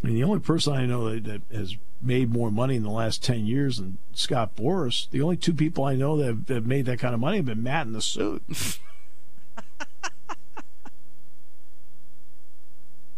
I 0.04 0.08
mean, 0.08 0.16
the 0.16 0.24
only 0.24 0.40
person 0.40 0.74
I 0.74 0.86
know 0.86 1.10
that, 1.10 1.24
that, 1.26 1.42
has 1.56 1.78
made 2.02 2.32
more 2.32 2.52
money 2.52 2.76
in 2.76 2.84
the 2.84 2.90
last 2.90 3.24
10 3.24 3.46
years 3.46 3.78
than 3.78 4.00
Scott 4.14 4.56
Boras, 4.56 5.10
the 5.12 5.22
only 5.22 5.38
two 5.38 5.54
people 5.54 5.84
I 5.84 5.96
know 5.96 6.18
that 6.18 6.26
have, 6.26 6.48
that 6.48 6.56
have 6.56 6.66
made 6.66 6.88
that 6.88 6.98
kind 7.00 7.14
of 7.14 7.20
money 7.20 7.38
have 7.38 7.46
been 7.46 7.62
Matt 7.62 7.86
in 7.86 7.94
the 7.94 8.02
suit. 8.02 8.42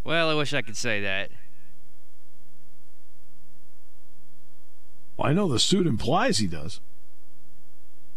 well, 0.04 0.30
I 0.30 0.34
wish 0.34 0.54
I 0.54 0.62
could 0.62 0.76
say 0.76 1.00
that. 1.02 1.32
Well, 5.18 5.30
I 5.30 5.34
know 5.34 5.48
the 5.48 5.60
suit 5.60 5.86
implies 5.86 6.38
he 6.40 6.48
does. 6.48 6.80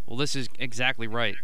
Well, 0.07 0.17
this 0.17 0.37
is 0.37 0.49
exactly 0.59 1.07
right. 1.07 1.37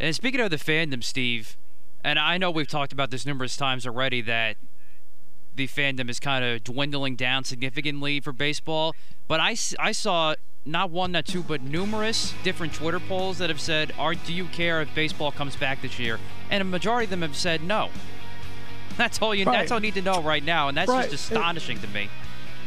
And 0.00 0.14
speaking 0.14 0.40
of 0.40 0.50
the 0.50 0.56
fandom, 0.56 1.02
Steve, 1.02 1.56
and 2.04 2.18
I 2.18 2.38
know 2.38 2.50
we've 2.50 2.68
talked 2.68 2.92
about 2.92 3.10
this 3.10 3.26
numerous 3.26 3.56
times 3.56 3.86
already 3.86 4.20
that 4.22 4.56
the 5.56 5.66
fandom 5.66 6.08
is 6.08 6.20
kind 6.20 6.44
of 6.44 6.62
dwindling 6.62 7.16
down 7.16 7.42
significantly 7.42 8.20
for 8.20 8.32
baseball, 8.32 8.94
but 9.26 9.40
I, 9.40 9.56
I 9.80 9.90
saw 9.90 10.36
not 10.64 10.90
one, 10.90 11.10
not 11.12 11.26
two, 11.26 11.42
but 11.42 11.62
numerous 11.62 12.32
different 12.44 12.74
Twitter 12.74 13.00
polls 13.00 13.38
that 13.38 13.50
have 13.50 13.60
said, 13.60 13.92
"Are 13.98 14.14
do 14.14 14.32
you 14.32 14.44
care 14.46 14.80
if 14.80 14.94
baseball 14.94 15.32
comes 15.32 15.56
back 15.56 15.82
this 15.82 15.98
year?" 15.98 16.20
And 16.48 16.60
a 16.60 16.64
majority 16.64 17.04
of 17.04 17.10
them 17.10 17.22
have 17.22 17.34
said 17.34 17.62
no. 17.62 17.90
That's 18.96 19.20
all 19.22 19.34
you. 19.34 19.44
Right. 19.44 19.60
That's 19.60 19.70
all 19.70 19.78
you 19.78 19.82
need 19.82 19.94
to 19.94 20.02
know 20.02 20.22
right 20.22 20.42
now, 20.42 20.68
and 20.68 20.76
that's 20.76 20.88
right. 20.88 21.08
just 21.08 21.30
astonishing 21.30 21.78
it, 21.78 21.82
to 21.82 21.88
me. 21.88 22.08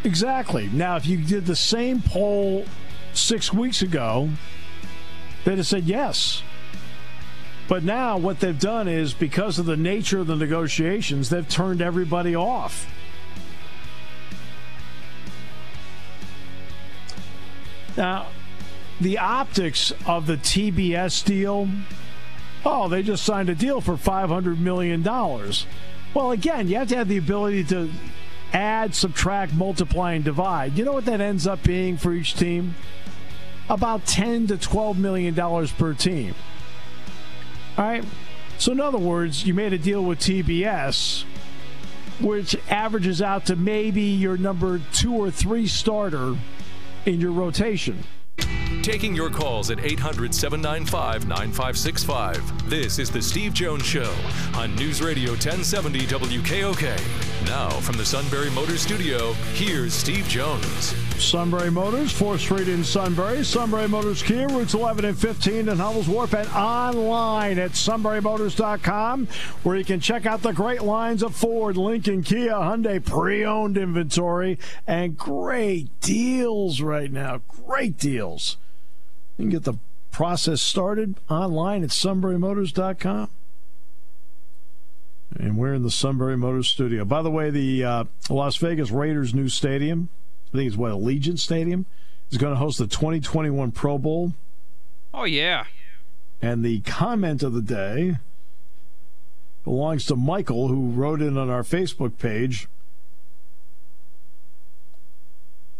Exactly. 0.04 0.70
Now, 0.72 0.96
if 0.96 1.06
you 1.06 1.18
did 1.18 1.46
the 1.46 1.56
same 1.56 2.02
poll 2.02 2.66
six 3.14 3.52
weeks 3.52 3.82
ago, 3.82 4.30
they'd 5.44 5.58
have 5.58 5.68
said 5.68 5.84
yes. 5.84 6.42
But 7.68 7.84
now 7.84 8.18
what 8.18 8.40
they've 8.40 8.58
done 8.58 8.88
is 8.88 9.14
because 9.14 9.60
of 9.60 9.66
the 9.66 9.78
nature 9.78 10.20
of 10.20 10.28
the 10.28 10.36
negotiations, 10.36 11.30
they've 11.30 11.48
turned 11.48 11.82
everybody 11.82 12.36
off. 12.36 12.88
Now, 17.98 18.28
the 19.02 19.18
optics 19.18 19.92
of 20.06 20.28
the 20.28 20.38
TBS 20.38 21.26
deal 21.26 21.68
oh, 22.66 22.88
they 22.88 23.04
just 23.04 23.24
signed 23.24 23.50
a 23.50 23.56
deal 23.56 23.82
for 23.82 23.94
$500 23.94 24.58
million. 24.60 25.04
Well, 26.14 26.32
again, 26.32 26.68
you 26.68 26.76
have 26.78 26.90
to 26.90 26.98
have 26.98 27.08
the 27.08 27.18
ability 27.18 27.64
to 27.66 27.90
add, 28.54 28.94
subtract, 28.94 29.54
multiply, 29.54 30.14
and 30.14 30.26
divide. 30.26 30.78
You 30.78 30.84
know 30.84 30.94
what 30.94 31.06
that 31.06 31.22
ends 31.22 31.48
up 31.48 31.64
being 31.64 31.98
for 31.98 32.12
each 32.12 32.36
team? 32.36 32.76
About 33.70 34.06
10 34.06 34.48
to 34.48 34.58
$12 34.58 34.98
million 34.98 35.34
per 35.68 35.94
team. 35.94 36.36
All 37.78 37.86
right. 37.86 38.04
So, 38.58 38.74
in 38.74 38.82
other 38.82 38.98
words, 38.98 39.46
you 39.46 39.54
made 39.54 39.72
a 39.74 39.78
deal 39.78 40.04
with 40.04 40.20
TBS, 40.20 41.24
which 42.20 42.56
averages 42.70 43.22
out 43.22 43.46
to 43.46 43.56
maybe 43.56 44.02
your 44.02 44.38
number 44.38 44.82
two 44.92 45.14
or 45.14 45.32
three 45.32 45.66
starter 45.66 46.36
in 47.06 47.22
your 47.22 47.32
rotation. 47.32 48.04
Taking 48.82 49.16
your 49.16 49.30
calls 49.30 49.70
at 49.70 49.86
800 49.86 50.34
795 50.34 51.28
9565. 51.28 52.68
This 52.68 52.98
is 52.98 53.12
The 53.12 53.22
Steve 53.22 53.54
Jones 53.54 53.86
Show 53.86 54.12
on 54.56 54.76
News 54.76 55.04
Radio 55.04 55.32
1070 55.32 56.00
WKOK. 56.08 57.46
Now, 57.46 57.70
from 57.70 57.98
the 57.98 58.06
Sunbury 58.06 58.50
Motors 58.50 58.82
Studio, 58.82 59.34
here's 59.54 59.94
Steve 59.94 60.26
Jones. 60.28 60.96
Sunbury 61.22 61.70
Motors, 61.70 62.12
4th 62.12 62.40
Street 62.40 62.68
in 62.68 62.84
Sunbury. 62.84 63.44
Sunbury 63.44 63.88
Motors 63.88 64.24
Kia, 64.24 64.48
routes 64.48 64.74
11 64.74 65.06
and 65.06 65.18
15 65.18 65.70
in 65.70 65.78
Hummel's 65.78 66.08
Wharf, 66.08 66.34
and 66.34 66.50
online 66.50 67.60
at 67.60 67.72
sunburymotors.com, 67.72 69.28
where 69.62 69.76
you 69.76 69.86
can 69.86 70.00
check 70.00 70.26
out 70.26 70.42
the 70.42 70.54
great 70.54 70.82
lines 70.82 71.22
of 71.22 71.36
Ford, 71.36 71.78
Lincoln, 71.78 72.24
Kia, 72.24 72.54
Hyundai 72.54 73.06
pre 73.06 73.46
owned 73.46 73.78
inventory, 73.78 74.58
and 74.88 75.16
great 75.16 76.00
deals 76.00 76.82
right 76.82 77.12
now. 77.12 77.42
Great 77.48 78.00
deals. 78.00 78.58
You 79.42 79.50
can 79.50 79.58
get 79.58 79.64
the 79.64 79.80
process 80.12 80.62
started 80.62 81.16
online 81.28 81.84
at 81.84 81.90
sunburymotors.com. 81.90 83.28
And 85.36 85.58
we're 85.58 85.74
in 85.74 85.82
the 85.82 85.90
Sunbury 85.90 86.38
Motors 86.38 86.68
studio. 86.68 87.06
By 87.06 87.24
the 87.24 87.32
way, 87.32 87.50
the 87.50 87.84
uh, 87.84 88.04
Las 88.30 88.58
Vegas 88.58 88.92
Raiders' 88.92 89.34
new 89.34 89.50
stadium, 89.50 90.10
I 90.54 90.58
think 90.58 90.68
it's 90.68 90.78
what, 90.78 90.92
Allegiant 90.92 91.40
Stadium, 91.40 91.88
is 92.30 92.38
going 92.38 92.54
to 92.54 92.60
host 92.60 92.78
the 92.78 92.86
2021 92.86 93.72
Pro 93.72 93.98
Bowl. 93.98 94.36
Oh, 95.12 95.24
yeah. 95.24 95.66
And 96.40 96.64
the 96.64 96.82
comment 96.82 97.42
of 97.42 97.54
the 97.54 97.64
day 97.64 98.18
belongs 99.64 100.06
to 100.06 100.16
Michael, 100.16 100.68
who 100.68 100.92
wrote 100.92 101.20
in 101.20 101.36
on 101.36 101.50
our 101.50 101.64
Facebook 101.64 102.20
page. 102.20 102.68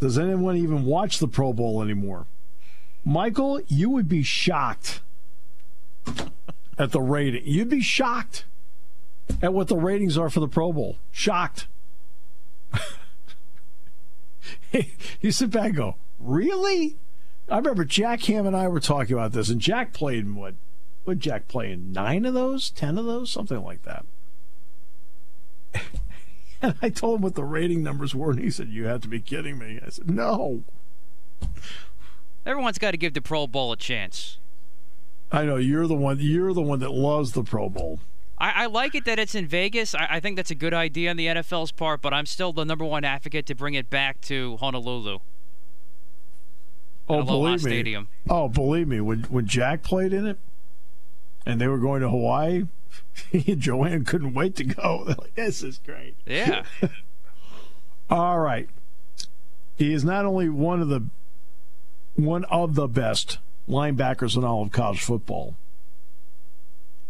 Does 0.00 0.18
anyone 0.18 0.56
even 0.56 0.84
watch 0.84 1.20
the 1.20 1.28
Pro 1.28 1.52
Bowl 1.52 1.80
anymore? 1.80 2.26
Michael, 3.04 3.60
you 3.66 3.90
would 3.90 4.08
be 4.08 4.22
shocked 4.22 5.00
at 6.78 6.92
the 6.92 7.00
rating. 7.00 7.42
You'd 7.44 7.68
be 7.68 7.80
shocked 7.80 8.44
at 9.40 9.52
what 9.52 9.68
the 9.68 9.76
ratings 9.76 10.16
are 10.16 10.30
for 10.30 10.40
the 10.40 10.48
Pro 10.48 10.72
Bowl. 10.72 10.98
Shocked. 11.10 11.66
you 15.20 15.32
sit 15.32 15.50
back 15.50 15.66
and 15.66 15.76
go, 15.76 15.96
really? 16.18 16.96
I 17.48 17.58
remember 17.58 17.84
Jack 17.84 18.22
Ham 18.24 18.46
and 18.46 18.56
I 18.56 18.68
were 18.68 18.80
talking 18.80 19.14
about 19.14 19.32
this, 19.32 19.48
and 19.48 19.60
Jack 19.60 19.92
played 19.92 20.20
in 20.20 20.34
what? 20.36 20.54
What 21.04 21.18
Jack 21.18 21.48
play 21.48 21.72
in? 21.72 21.92
Nine 21.92 22.24
of 22.24 22.34
those? 22.34 22.70
Ten 22.70 22.96
of 22.96 23.04
those? 23.04 23.30
Something 23.30 23.64
like 23.64 23.82
that. 23.82 24.06
and 26.62 26.76
I 26.80 26.90
told 26.90 27.16
him 27.16 27.22
what 27.22 27.34
the 27.34 27.42
rating 27.42 27.82
numbers 27.82 28.14
were, 28.14 28.30
and 28.30 28.38
he 28.38 28.50
said, 28.50 28.68
You 28.68 28.84
have 28.86 29.00
to 29.00 29.08
be 29.08 29.20
kidding 29.20 29.58
me. 29.58 29.80
I 29.84 29.88
said, 29.90 30.08
No. 30.08 30.62
Everyone's 32.44 32.78
got 32.78 32.90
to 32.90 32.96
give 32.96 33.14
the 33.14 33.22
Pro 33.22 33.46
Bowl 33.46 33.72
a 33.72 33.76
chance. 33.76 34.38
I 35.30 35.44
know 35.44 35.56
you're 35.56 35.86
the 35.86 35.94
one. 35.94 36.18
You're 36.20 36.52
the 36.52 36.62
one 36.62 36.80
that 36.80 36.90
loves 36.90 37.32
the 37.32 37.42
Pro 37.42 37.68
Bowl. 37.68 38.00
I, 38.38 38.64
I 38.64 38.66
like 38.66 38.94
it 38.94 39.04
that 39.04 39.18
it's 39.18 39.34
in 39.34 39.46
Vegas. 39.46 39.94
I, 39.94 40.06
I, 40.10 40.20
think 40.20 40.36
that's 40.36 40.50
a 40.50 40.56
good 40.56 40.74
idea 40.74 41.10
on 41.10 41.16
the 41.16 41.26
NFL's 41.26 41.70
part, 41.70 42.02
but 42.02 42.12
I'm 42.12 42.26
still 42.26 42.52
the 42.52 42.64
number 42.64 42.84
one 42.84 43.04
advocate 43.04 43.46
to 43.46 43.54
bring 43.54 43.74
it 43.74 43.88
back 43.88 44.20
to 44.22 44.56
Honolulu. 44.56 45.18
Oh, 47.08 47.22
believe 47.22 47.60
Stadium. 47.60 48.04
me. 48.04 48.08
Oh, 48.30 48.48
believe 48.48 48.88
me. 48.88 49.00
When 49.00 49.22
when 49.24 49.46
Jack 49.46 49.82
played 49.82 50.12
in 50.12 50.26
it, 50.26 50.38
and 51.44 51.60
they 51.60 51.68
were 51.68 51.78
going 51.78 52.00
to 52.02 52.08
Hawaii, 52.08 52.64
Joanne 53.32 54.04
couldn't 54.04 54.34
wait 54.34 54.56
to 54.56 54.64
go. 54.64 55.02
They're 55.06 55.16
like, 55.16 55.34
"This 55.34 55.62
is 55.62 55.78
great." 55.78 56.16
Yeah. 56.26 56.64
All 58.10 58.38
right. 58.38 58.68
He 59.76 59.92
is 59.92 60.04
not 60.04 60.24
only 60.24 60.48
one 60.48 60.80
of 60.80 60.88
the 60.88 61.06
one 62.14 62.44
of 62.46 62.74
the 62.74 62.88
best 62.88 63.38
linebackers 63.68 64.36
in 64.36 64.44
all 64.44 64.62
of 64.62 64.72
college 64.72 65.00
football 65.00 65.54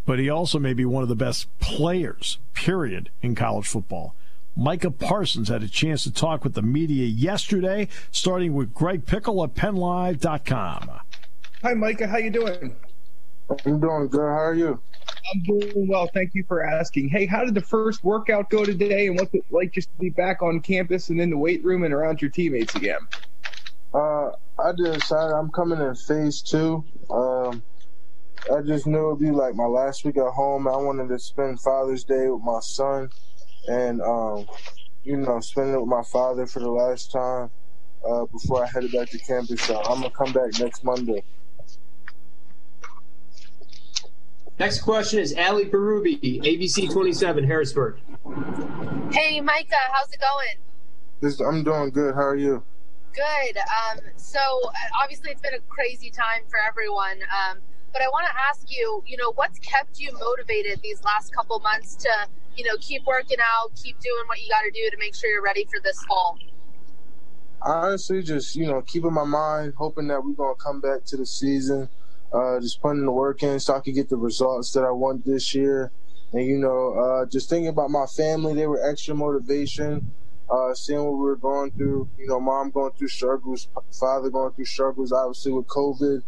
but 0.05 0.19
he 0.19 0.29
also 0.29 0.59
may 0.59 0.75
be 0.75 0.85
one 0.85 1.03
of 1.03 1.09
the 1.09 1.17
best 1.17 1.47
players, 1.61 2.39
period, 2.55 3.11
in 3.21 3.35
college 3.35 3.67
football. 3.67 4.15
Micah 4.57 4.91
Parsons 4.91 5.49
had 5.49 5.63
a 5.63 5.69
chance 5.69 6.03
to 6.05 6.13
talk 6.13 6.45
with 6.45 6.55
the 6.55 6.63
media 6.63 7.07
yesterday, 7.07 7.89
starting 8.11 8.55
with 8.55 8.75
Greg 8.75 9.07
Pickel 9.07 9.43
at 9.45 9.55
PennLive.com. 9.55 10.91
Hi, 11.63 11.75
Micah. 11.75 12.07
How 12.07 12.19
you 12.19 12.31
doing? 12.31 12.77
I'm 13.65 13.81
doing 13.81 14.09
good. 14.09 14.21
How 14.21 14.45
are 14.45 14.55
you? 14.55 14.81
I'm 15.33 15.43
doing 15.43 15.89
well. 15.89 16.11
Thank 16.13 16.35
you 16.35 16.45
for 16.45 16.65
asking. 16.65 17.09
Hey, 17.09 17.27
how 17.27 17.45
did 17.45 17.55
the 17.55 17.63
first 17.63 18.03
workout 18.03 18.51
go 18.51 18.65
today, 18.65 19.07
and 19.07 19.19
what's 19.19 19.33
it 19.35 19.45
like 19.51 19.73
just 19.73 19.89
to 19.93 19.99
be 19.99 20.11
back 20.11 20.43
on 20.43 20.61
campus 20.61 21.09
and 21.11 21.21
in 21.21 21.31
the 21.31 21.37
weight 21.37 21.65
room 21.65 21.85
and 21.85 21.95
around 21.95 22.21
your 22.21 22.31
teammates 22.31 22.75
again? 22.75 23.01
Uh, 23.95 24.33
I 24.63 24.73
decided 24.73 25.35
I'm 25.35 25.51
coming 25.51 25.81
in 25.81 25.95
phase 25.95 26.41
two. 26.41 26.85
Um, 27.11 27.63
I 28.55 28.61
just 28.63 28.87
knew 28.87 29.09
it'd 29.09 29.21
be 29.21 29.31
like 29.31 29.55
my 29.55 29.67
last 29.67 30.05
week 30.05 30.17
at 30.17 30.33
home. 30.33 30.69
I 30.69 30.77
wanted 30.77 31.09
to 31.09 31.19
spend 31.19 31.61
Father's 31.61 32.05
Day 32.05 32.29
with 32.29 32.43
my 32.43 32.61
son, 32.61 33.11
and 33.69 34.01
um, 34.03 34.47
you 35.03 35.17
know, 35.17 35.41
spend 35.41 35.75
it 35.75 35.79
with 35.79 35.89
my 35.89 36.03
father 36.13 36.47
for 36.47 36.61
the 36.61 36.71
last 36.71 37.11
time 37.11 37.51
uh, 38.09 38.25
before 38.27 38.65
I 38.65 38.69
headed 38.69 38.93
back 38.93 39.11
to 39.11 39.19
campus. 39.19 39.61
So 39.63 39.81
I'm 39.83 40.01
gonna 40.01 40.11
come 40.11 40.33
back 40.33 40.59
next 40.61 40.85
Monday. 40.85 41.25
Next 44.61 44.83
question 44.83 45.19
is 45.19 45.35
Ali 45.37 45.65
Barubi, 45.65 46.41
ABC 46.43 46.93
27, 46.93 47.43
Harrisburg. 47.43 47.99
Hey, 49.11 49.41
Micah, 49.41 49.75
how's 49.93 50.13
it 50.13 50.21
going? 50.21 50.57
This, 51.21 51.41
I'm 51.41 51.65
doing 51.65 51.91
good. 51.91 52.15
How 52.15 52.23
are 52.29 52.37
you? 52.37 52.63
Good. 53.15 53.59
Um, 53.59 54.01
so 54.17 54.41
obviously 55.01 55.31
it's 55.31 55.43
been 55.43 55.55
a 55.55 55.61
crazy 55.69 56.11
time 56.11 56.43
for 56.49 56.59
everyone. 56.67 57.21
Um, 57.29 57.59
but 57.93 58.01
I 58.01 58.09
want 58.09 58.27
to 58.27 58.33
ask 58.49 58.65
you, 58.71 59.03
you 59.07 59.19
know, 59.19 59.33
what's 59.35 59.59
kept 59.59 60.01
you 60.01 60.11
motivated 60.19 60.81
these 60.83 61.03
last 61.05 61.35
couple 61.35 61.61
months 61.61 61.95
to, 61.97 62.09
you 62.57 62.65
know, 62.65 62.77
keep 62.81 63.05
working 63.07 63.37
out, 63.41 63.71
keep 63.77 64.01
doing 64.01 64.25
what 64.27 64.41
you 64.41 64.49
got 64.49 64.63
to 64.63 64.71
do 64.71 64.91
to 64.91 64.97
make 64.99 65.15
sure 65.15 65.31
you're 65.31 65.43
ready 65.43 65.65
for 65.65 65.81
this 65.83 66.03
fall? 66.09 66.39
Honestly, 67.61 68.23
just 68.23 68.57
you 68.57 68.67
know, 68.67 68.83
keeping 68.83 69.13
my 69.13 69.25
mind, 69.25 69.75
hoping 69.77 70.09
that 70.09 70.25
we're 70.25 70.33
gonna 70.33 70.55
come 70.55 70.81
back 70.81 71.05
to 71.05 71.17
the 71.17 71.27
season, 71.27 71.89
uh, 72.33 72.59
just 72.61 72.81
putting 72.81 73.05
the 73.05 73.13
work 73.13 73.43
in 73.43 73.61
so 73.61 73.77
I 73.77 73.81
can 73.81 73.95
get 73.95 74.09
the 74.09 74.17
results 74.17 74.73
that 74.73 74.83
I 74.83 74.91
want 74.91 75.25
this 75.25 75.55
year, 75.55 75.93
and 76.33 76.45
you 76.45 76.59
know, 76.59 76.95
uh, 76.95 77.27
just 77.27 77.49
thinking 77.49 77.69
about 77.69 77.91
my 77.91 78.07
family. 78.07 78.55
They 78.55 78.67
were 78.67 78.85
extra 78.85 79.15
motivation. 79.15 80.13
Uh, 80.51 80.75
seeing 80.75 81.03
what 81.03 81.13
we 81.13 81.25
were 81.25 81.37
going 81.37 81.71
through, 81.71 82.09
you 82.19 82.27
know, 82.27 82.39
mom 82.39 82.71
going 82.71 82.93
through 82.93 83.09
struggles, 83.09 83.69
father 83.99 84.29
going 84.29 84.53
through 84.53 84.65
struggles, 84.67 85.11
obviously 85.11 85.53
with 85.53 85.67
COVID 85.67 86.23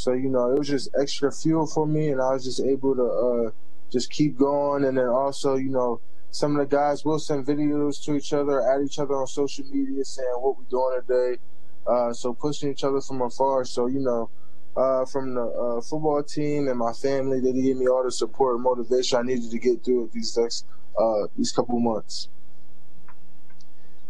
so 0.00 0.14
you 0.14 0.30
know, 0.30 0.50
it 0.50 0.58
was 0.58 0.68
just 0.68 0.88
extra 0.98 1.30
fuel 1.30 1.66
for 1.66 1.86
me, 1.86 2.08
and 2.08 2.22
I 2.22 2.32
was 2.32 2.44
just 2.44 2.60
able 2.60 2.96
to 2.96 3.04
uh, 3.04 3.50
just 3.92 4.10
keep 4.10 4.38
going. 4.38 4.84
And 4.84 4.96
then 4.96 5.08
also, 5.08 5.56
you 5.56 5.68
know, 5.68 6.00
some 6.30 6.56
of 6.56 6.58
the 6.66 6.74
guys 6.74 7.04
will 7.04 7.18
send 7.18 7.46
videos 7.46 8.02
to 8.04 8.14
each 8.14 8.32
other, 8.32 8.62
at 8.62 8.82
each 8.82 8.98
other 8.98 9.14
on 9.14 9.26
social 9.26 9.66
media, 9.66 10.02
saying 10.02 10.38
what 10.40 10.56
we're 10.56 10.64
doing 10.70 11.00
today. 11.06 11.42
Uh, 11.86 12.14
so 12.14 12.32
pushing 12.32 12.70
each 12.70 12.82
other 12.82 13.02
from 13.02 13.20
afar. 13.20 13.66
So 13.66 13.88
you 13.88 14.00
know, 14.00 14.30
uh, 14.74 15.04
from 15.04 15.34
the 15.34 15.42
uh, 15.42 15.80
football 15.82 16.22
team 16.22 16.68
and 16.68 16.78
my 16.78 16.94
family, 16.94 17.40
they 17.40 17.52
gave 17.52 17.76
me 17.76 17.86
all 17.86 18.02
the 18.02 18.10
support 18.10 18.54
and 18.54 18.64
motivation 18.64 19.18
I 19.18 19.22
needed 19.22 19.50
to 19.50 19.58
get 19.58 19.84
through 19.84 20.04
it 20.04 20.12
these 20.12 20.34
next 20.34 20.64
uh, 20.98 21.26
these 21.36 21.52
couple 21.52 21.78
months. 21.78 22.30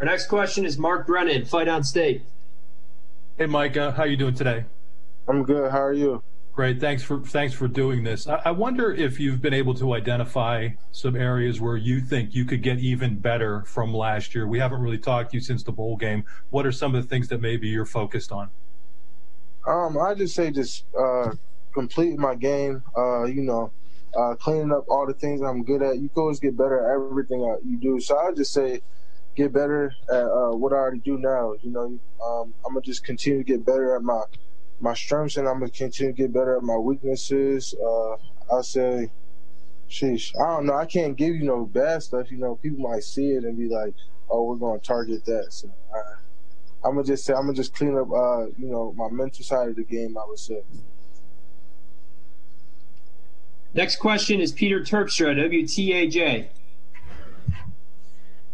Our 0.01 0.07
next 0.07 0.29
question 0.29 0.65
is 0.65 0.79
Mark 0.79 1.07
Brennan, 1.07 1.45
Fight 1.45 1.69
on 1.69 1.85
State. 1.85 2.25
Hey, 3.37 3.45
Micah, 3.45 3.93
how 3.93 4.05
you 4.05 4.17
doing 4.17 4.35
today? 4.35 4.65
I'm 5.29 5.45
good. 5.45 5.71
How 5.71 5.83
are 5.83 5.93
you? 5.93 6.23
Great. 6.55 6.81
Thanks 6.81 7.03
for 7.03 7.21
thanks 7.21 7.53
for 7.53 7.69
doing 7.69 8.03
this. 8.03 8.27
I, 8.27 8.41
I, 8.47 8.51
wonder 8.51 8.91
if 8.91 9.21
you've 9.21 9.43
been 9.43 9.53
able 9.53 9.75
to 9.75 9.93
identify 9.93 10.71
some 10.91 11.17
areas 11.17 11.61
where 11.61 11.77
you 11.77 12.01
think 12.01 12.35
you 12.35 12.47
could 12.47 12.63
get 12.63 12.79
even 12.79 13.19
better 13.19 13.63
from 13.67 13.93
last 13.93 14.35
year. 14.35 14.47
We 14.47 14.59
haven't 14.59 14.81
really 14.81 14.99
talked 14.99 15.33
to 15.33 15.37
you 15.37 15.43
since 15.43 15.63
the 15.63 15.73
bowl 15.73 15.97
game. 15.97 16.25
What 16.49 16.65
are 16.65 16.73
some 16.73 16.95
of 16.95 17.03
the 17.03 17.09
things 17.09 17.29
that 17.29 17.43
maybe 17.43 17.69
you're 17.69 17.85
focused 17.85 18.33
on? 18.33 18.49
Um, 19.67 19.99
I 19.99 20.15
just 20.15 20.35
say 20.35 20.51
just 20.51 20.87
uh, 20.99 21.33
complete 21.75 22.19
my 22.19 22.35
game. 22.35 22.83
Uh, 22.97 23.25
you 23.25 23.43
know, 23.43 23.71
uh, 24.19 24.35
cleaning 24.37 24.73
up 24.73 24.87
all 24.89 25.07
the 25.07 25.15
things 25.15 25.43
I'm 25.43 25.63
good 25.63 25.83
at. 25.83 25.99
You 25.99 26.09
can 26.09 26.23
always 26.23 26.41
get 26.41 26.57
better 26.57 26.89
at 26.89 26.95
everything 26.95 27.43
uh, 27.43 27.57
you 27.63 27.77
do. 27.77 28.01
So 28.01 28.17
I 28.17 28.33
just 28.33 28.55
say 28.55 28.81
get 29.41 29.53
better 29.53 29.95
at 30.11 30.25
uh, 30.25 30.55
what 30.55 30.73
I 30.73 30.77
already 30.77 30.99
do 30.99 31.19
now. 31.19 31.55
You 31.63 31.71
know, 31.71 31.99
um, 32.23 32.55
I'm 32.65 32.75
gonna 32.75 32.83
just 32.83 33.05
continue 33.05 33.39
to 33.39 33.45
get 33.45 33.65
better 33.65 33.97
at 33.97 34.03
my 34.03 34.23
my 34.81 34.95
strengths 34.95 35.37
and 35.37 35.49
I'm 35.49 35.61
gonna 35.61 35.71
continue 35.71 36.13
to 36.13 36.17
get 36.17 36.33
better 36.33 36.57
at 36.57 36.63
my 36.63 36.77
weaknesses. 36.77 37.75
Uh, 37.75 38.17
I'll 38.53 38.63
say, 38.63 39.11
sheesh, 39.89 40.33
I 40.39 40.55
don't 40.55 40.67
know. 40.67 40.75
I 40.75 40.85
can't 40.85 41.17
give 41.17 41.35
you 41.35 41.45
no 41.45 41.65
bad 41.65 42.03
stuff. 42.03 42.31
You 42.31 42.39
know, 42.39 42.57
people 42.57 42.81
might 42.81 43.03
see 43.03 43.31
it 43.31 43.45
and 43.45 43.57
be 43.57 43.69
like, 43.69 43.95
"Oh, 44.29 44.45
we're 44.45 44.57
gonna 44.57 44.79
target 44.79 45.25
that." 45.25 45.47
So 45.53 45.71
I, 45.95 46.89
am 46.89 46.95
gonna 46.97 47.05
just 47.05 47.25
say, 47.25 47.33
I'm 47.33 47.43
gonna 47.43 47.55
just 47.55 47.75
clean 47.75 47.97
up, 47.97 48.11
uh, 48.13 48.47
you 48.59 48.69
know, 48.69 48.93
my 48.93 49.09
mental 49.09 49.45
side 49.45 49.69
of 49.69 49.77
the 49.77 49.85
game. 49.85 50.19
I 50.19 50.25
would 50.27 50.39
say. 50.39 50.63
Next 53.73 53.97
question 53.97 54.41
is 54.41 54.51
Peter 54.51 54.81
Terpstra, 54.81 55.35
WTAJ. 55.37 56.49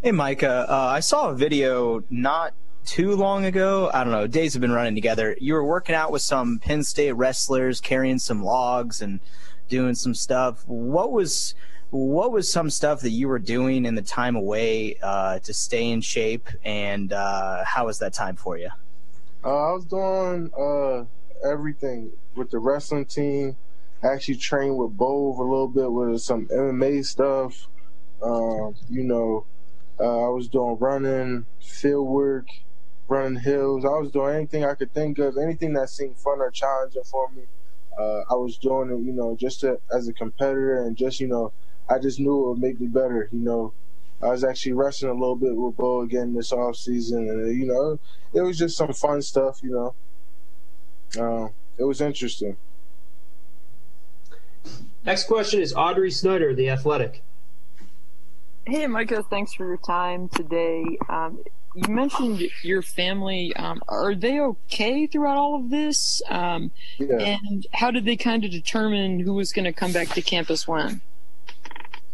Hey, 0.03 0.11
Micah. 0.11 0.67
Uh, 0.69 0.75
I 0.75 0.99
saw 0.99 1.29
a 1.29 1.33
video 1.33 2.03
not 2.11 2.53
too 2.85 3.15
long 3.15 3.45
ago. 3.45 3.89
I 3.91 4.03
don't 4.03 4.13
know. 4.13 4.27
Days 4.27 4.53
have 4.53 4.61
been 4.61 4.71
running 4.71 4.93
together. 4.93 5.35
You 5.41 5.55
were 5.55 5.63
working 5.63 5.95
out 5.95 6.11
with 6.11 6.21
some 6.21 6.59
Penn 6.59 6.83
State 6.83 7.13
wrestlers, 7.13 7.81
carrying 7.81 8.19
some 8.19 8.43
logs 8.43 9.01
and 9.01 9.19
doing 9.69 9.95
some 9.95 10.13
stuff. 10.13 10.63
What 10.67 11.11
was 11.11 11.55
what 11.89 12.31
was 12.31 12.51
some 12.51 12.69
stuff 12.69 13.01
that 13.01 13.09
you 13.09 13.27
were 13.27 13.39
doing 13.39 13.85
in 13.85 13.95
the 13.95 14.03
time 14.03 14.35
away 14.35 14.97
uh, 15.01 15.39
to 15.39 15.51
stay 15.51 15.89
in 15.89 16.01
shape, 16.01 16.47
and 16.63 17.11
uh, 17.11 17.63
how 17.65 17.87
was 17.87 17.97
that 17.97 18.13
time 18.13 18.35
for 18.35 18.55
you? 18.55 18.69
Uh, 19.43 19.49
I 19.49 19.71
was 19.73 19.85
doing 19.85 20.51
uh, 20.55 21.05
everything 21.43 22.11
with 22.35 22.51
the 22.51 22.59
wrestling 22.59 23.05
team. 23.05 23.57
I 24.03 24.09
actually 24.09 24.35
trained 24.35 24.77
with 24.77 24.95
Bove 24.95 25.39
a 25.39 25.43
little 25.43 25.67
bit 25.67 25.91
with 25.91 26.21
some 26.21 26.45
MMA 26.49 27.03
stuff. 27.03 27.67
Um, 28.21 28.75
you 28.89 29.03
know, 29.03 29.45
uh, 29.99 30.25
I 30.25 30.29
was 30.29 30.47
doing 30.47 30.77
running, 30.79 31.45
field 31.61 32.07
work, 32.07 32.47
running 33.07 33.39
hills. 33.39 33.85
I 33.85 33.89
was 33.89 34.11
doing 34.11 34.35
anything 34.35 34.65
I 34.65 34.75
could 34.75 34.93
think 34.93 35.17
of, 35.19 35.37
anything 35.37 35.73
that 35.73 35.89
seemed 35.89 36.17
fun 36.17 36.39
or 36.39 36.51
challenging 36.51 37.03
for 37.03 37.29
me. 37.31 37.43
Uh, 37.97 38.21
I 38.29 38.35
was 38.35 38.57
doing 38.57 38.91
it, 38.91 39.03
you 39.03 39.11
know, 39.11 39.35
just 39.35 39.61
to, 39.61 39.79
as 39.91 40.07
a 40.07 40.13
competitor, 40.13 40.83
and 40.83 40.95
just 40.95 41.19
you 41.19 41.27
know, 41.27 41.51
I 41.89 41.97
just 41.99 42.19
knew 42.19 42.45
it 42.45 42.49
would 42.49 42.59
make 42.59 42.79
me 42.79 42.87
better. 42.87 43.27
You 43.31 43.39
know, 43.39 43.73
I 44.21 44.27
was 44.27 44.43
actually 44.43 44.73
wrestling 44.73 45.11
a 45.11 45.19
little 45.19 45.35
bit 45.35 45.55
with 45.55 45.77
Bo 45.77 46.01
again 46.01 46.33
this 46.33 46.51
off 46.51 46.75
season, 46.75 47.27
and 47.29 47.57
you 47.57 47.65
know, 47.65 47.99
it 48.33 48.41
was 48.41 48.57
just 48.57 48.77
some 48.77 48.93
fun 48.93 49.21
stuff. 49.23 49.61
You 49.63 49.71
know, 51.15 51.23
uh, 51.23 51.49
it 51.79 51.85
was 51.85 52.01
interesting. 52.01 52.57
Next 55.03 55.23
question 55.23 55.61
is 55.61 55.73
Audrey 55.73 56.11
Snyder, 56.11 56.53
The 56.53 56.69
Athletic. 56.69 57.23
Hey, 58.67 58.85
Micah, 58.85 59.23
thanks 59.23 59.53
for 59.53 59.65
your 59.65 59.77
time 59.77 60.27
today. 60.27 60.83
Um, 61.07 61.41
you 61.73 61.87
mentioned 61.87 62.43
your 62.63 62.81
family. 62.81 63.55
Um, 63.55 63.81
are 63.87 64.13
they 64.13 64.41
okay 64.41 65.07
throughout 65.07 65.37
all 65.37 65.55
of 65.55 65.69
this? 65.69 66.21
Um, 66.27 66.71
yeah. 66.97 67.37
And 67.45 67.65
how 67.71 67.91
did 67.91 68.03
they 68.03 68.17
kind 68.17 68.43
of 68.43 68.51
determine 68.51 69.21
who 69.21 69.35
was 69.35 69.53
going 69.53 69.63
to 69.63 69.71
come 69.71 69.93
back 69.93 70.09
to 70.09 70.21
campus 70.21 70.67
when? 70.67 70.99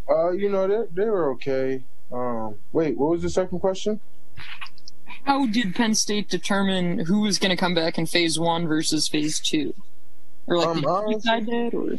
Uh, 0.07 0.29
you 0.29 0.47
know, 0.47 0.67
they 0.67 1.03
they 1.03 1.09
were 1.09 1.31
okay. 1.31 1.81
Um, 2.11 2.53
wait, 2.71 2.99
what 2.99 3.09
was 3.09 3.23
the 3.23 3.31
second 3.31 3.59
question? 3.59 3.99
How 5.23 5.47
did 5.47 5.73
Penn 5.73 5.95
State 5.95 6.29
determine 6.29 6.99
who 6.99 7.21
was 7.21 7.39
going 7.39 7.49
to 7.49 7.57
come 7.57 7.73
back 7.73 7.97
in 7.97 8.05
Phase 8.05 8.37
One 8.37 8.67
versus 8.67 9.07
Phase 9.07 9.39
Two? 9.39 9.73
Or 10.45 10.57
like, 10.57 10.85
um, 10.85 11.11
decide 11.13 11.47
that, 11.47 11.71
or? 11.73 11.97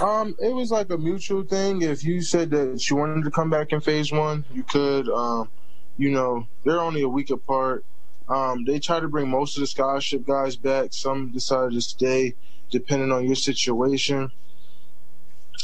Um, 0.00 0.34
it 0.38 0.54
was 0.54 0.70
like 0.70 0.90
a 0.90 0.98
mutual 0.98 1.42
thing. 1.42 1.82
If 1.82 2.04
you 2.04 2.20
said 2.20 2.50
that 2.50 2.90
you 2.90 2.96
wanted 2.96 3.24
to 3.24 3.30
come 3.30 3.50
back 3.50 3.72
in 3.72 3.80
Phase 3.80 4.12
One, 4.12 4.44
you 4.52 4.62
could. 4.62 5.08
Um, 5.08 5.48
you 5.96 6.10
know, 6.10 6.46
they're 6.64 6.80
only 6.80 7.02
a 7.02 7.08
week 7.08 7.30
apart. 7.30 7.84
Um, 8.28 8.64
they 8.64 8.78
try 8.78 9.00
to 9.00 9.08
bring 9.08 9.28
most 9.28 9.56
of 9.56 9.60
the 9.60 9.66
scholarship 9.66 10.26
guys 10.26 10.56
back. 10.56 10.92
Some 10.92 11.32
decided 11.32 11.72
to 11.72 11.80
stay, 11.80 12.34
depending 12.70 13.12
on 13.12 13.24
your 13.24 13.36
situation. 13.36 14.30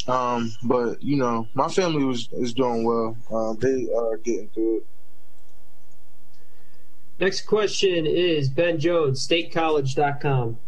Um, 0.08 0.52
but 0.62 1.02
you 1.02 1.16
know, 1.16 1.48
my 1.54 1.68
family 1.68 2.04
was 2.04 2.28
is 2.32 2.54
doing 2.54 2.84
well. 2.84 3.16
Um, 3.30 3.58
they 3.58 3.88
are 3.94 4.16
getting 4.18 4.48
through 4.48 4.78
it. 4.78 4.86
Next 7.20 7.42
question 7.42 8.06
is 8.06 8.48
Ben 8.48 8.80
Jones, 8.80 9.26
statecollege.com. 9.26 10.58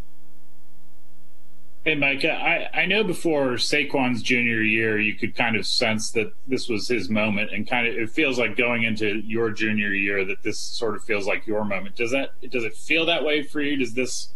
Hey, 1.85 1.97
Mike, 1.97 2.25
I, 2.25 2.70
I 2.73 2.87
know 2.87 3.05
before 3.05 3.59
Saquon's 3.59 4.23
junior 4.23 4.62
year, 4.62 4.99
you 4.99 5.14
could 5.16 5.37
kind 5.37 5.55
of 5.55 5.66
sense 5.66 6.11
that 6.12 6.33
this 6.47 6.66
was 6.66 6.88
his 6.88 7.11
moment, 7.11 7.53
and 7.53 7.68
kind 7.68 7.87
of 7.87 7.94
it 7.94 8.09
feels 8.09 8.38
like 8.38 8.57
going 8.57 8.85
into 8.85 9.20
your 9.27 9.51
junior 9.51 9.92
year 9.92 10.25
that 10.25 10.42
this 10.42 10.59
sort 10.59 10.97
of 10.97 11.05
feels 11.05 11.27
like 11.27 11.47
your 11.47 11.62
moment. 11.62 11.94
Does 11.94 12.11
that 12.12 12.31
does 12.51 12.64
it 12.64 12.75
feel 12.75 13.05
that 13.05 13.23
way 13.23 13.42
for 13.42 13.61
you? 13.61 13.77
Does 13.77 13.92
this 13.92 14.33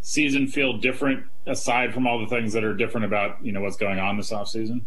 season 0.00 0.46
feel 0.46 0.78
different 0.78 1.26
aside 1.44 1.92
from 1.92 2.06
all 2.06 2.18
the 2.18 2.28
things 2.28 2.54
that 2.54 2.64
are 2.64 2.74
different 2.74 3.04
about 3.04 3.44
you 3.44 3.52
know 3.52 3.60
what's 3.60 3.76
going 3.76 3.98
on 3.98 4.16
this 4.16 4.32
off 4.32 4.48
season? 4.48 4.86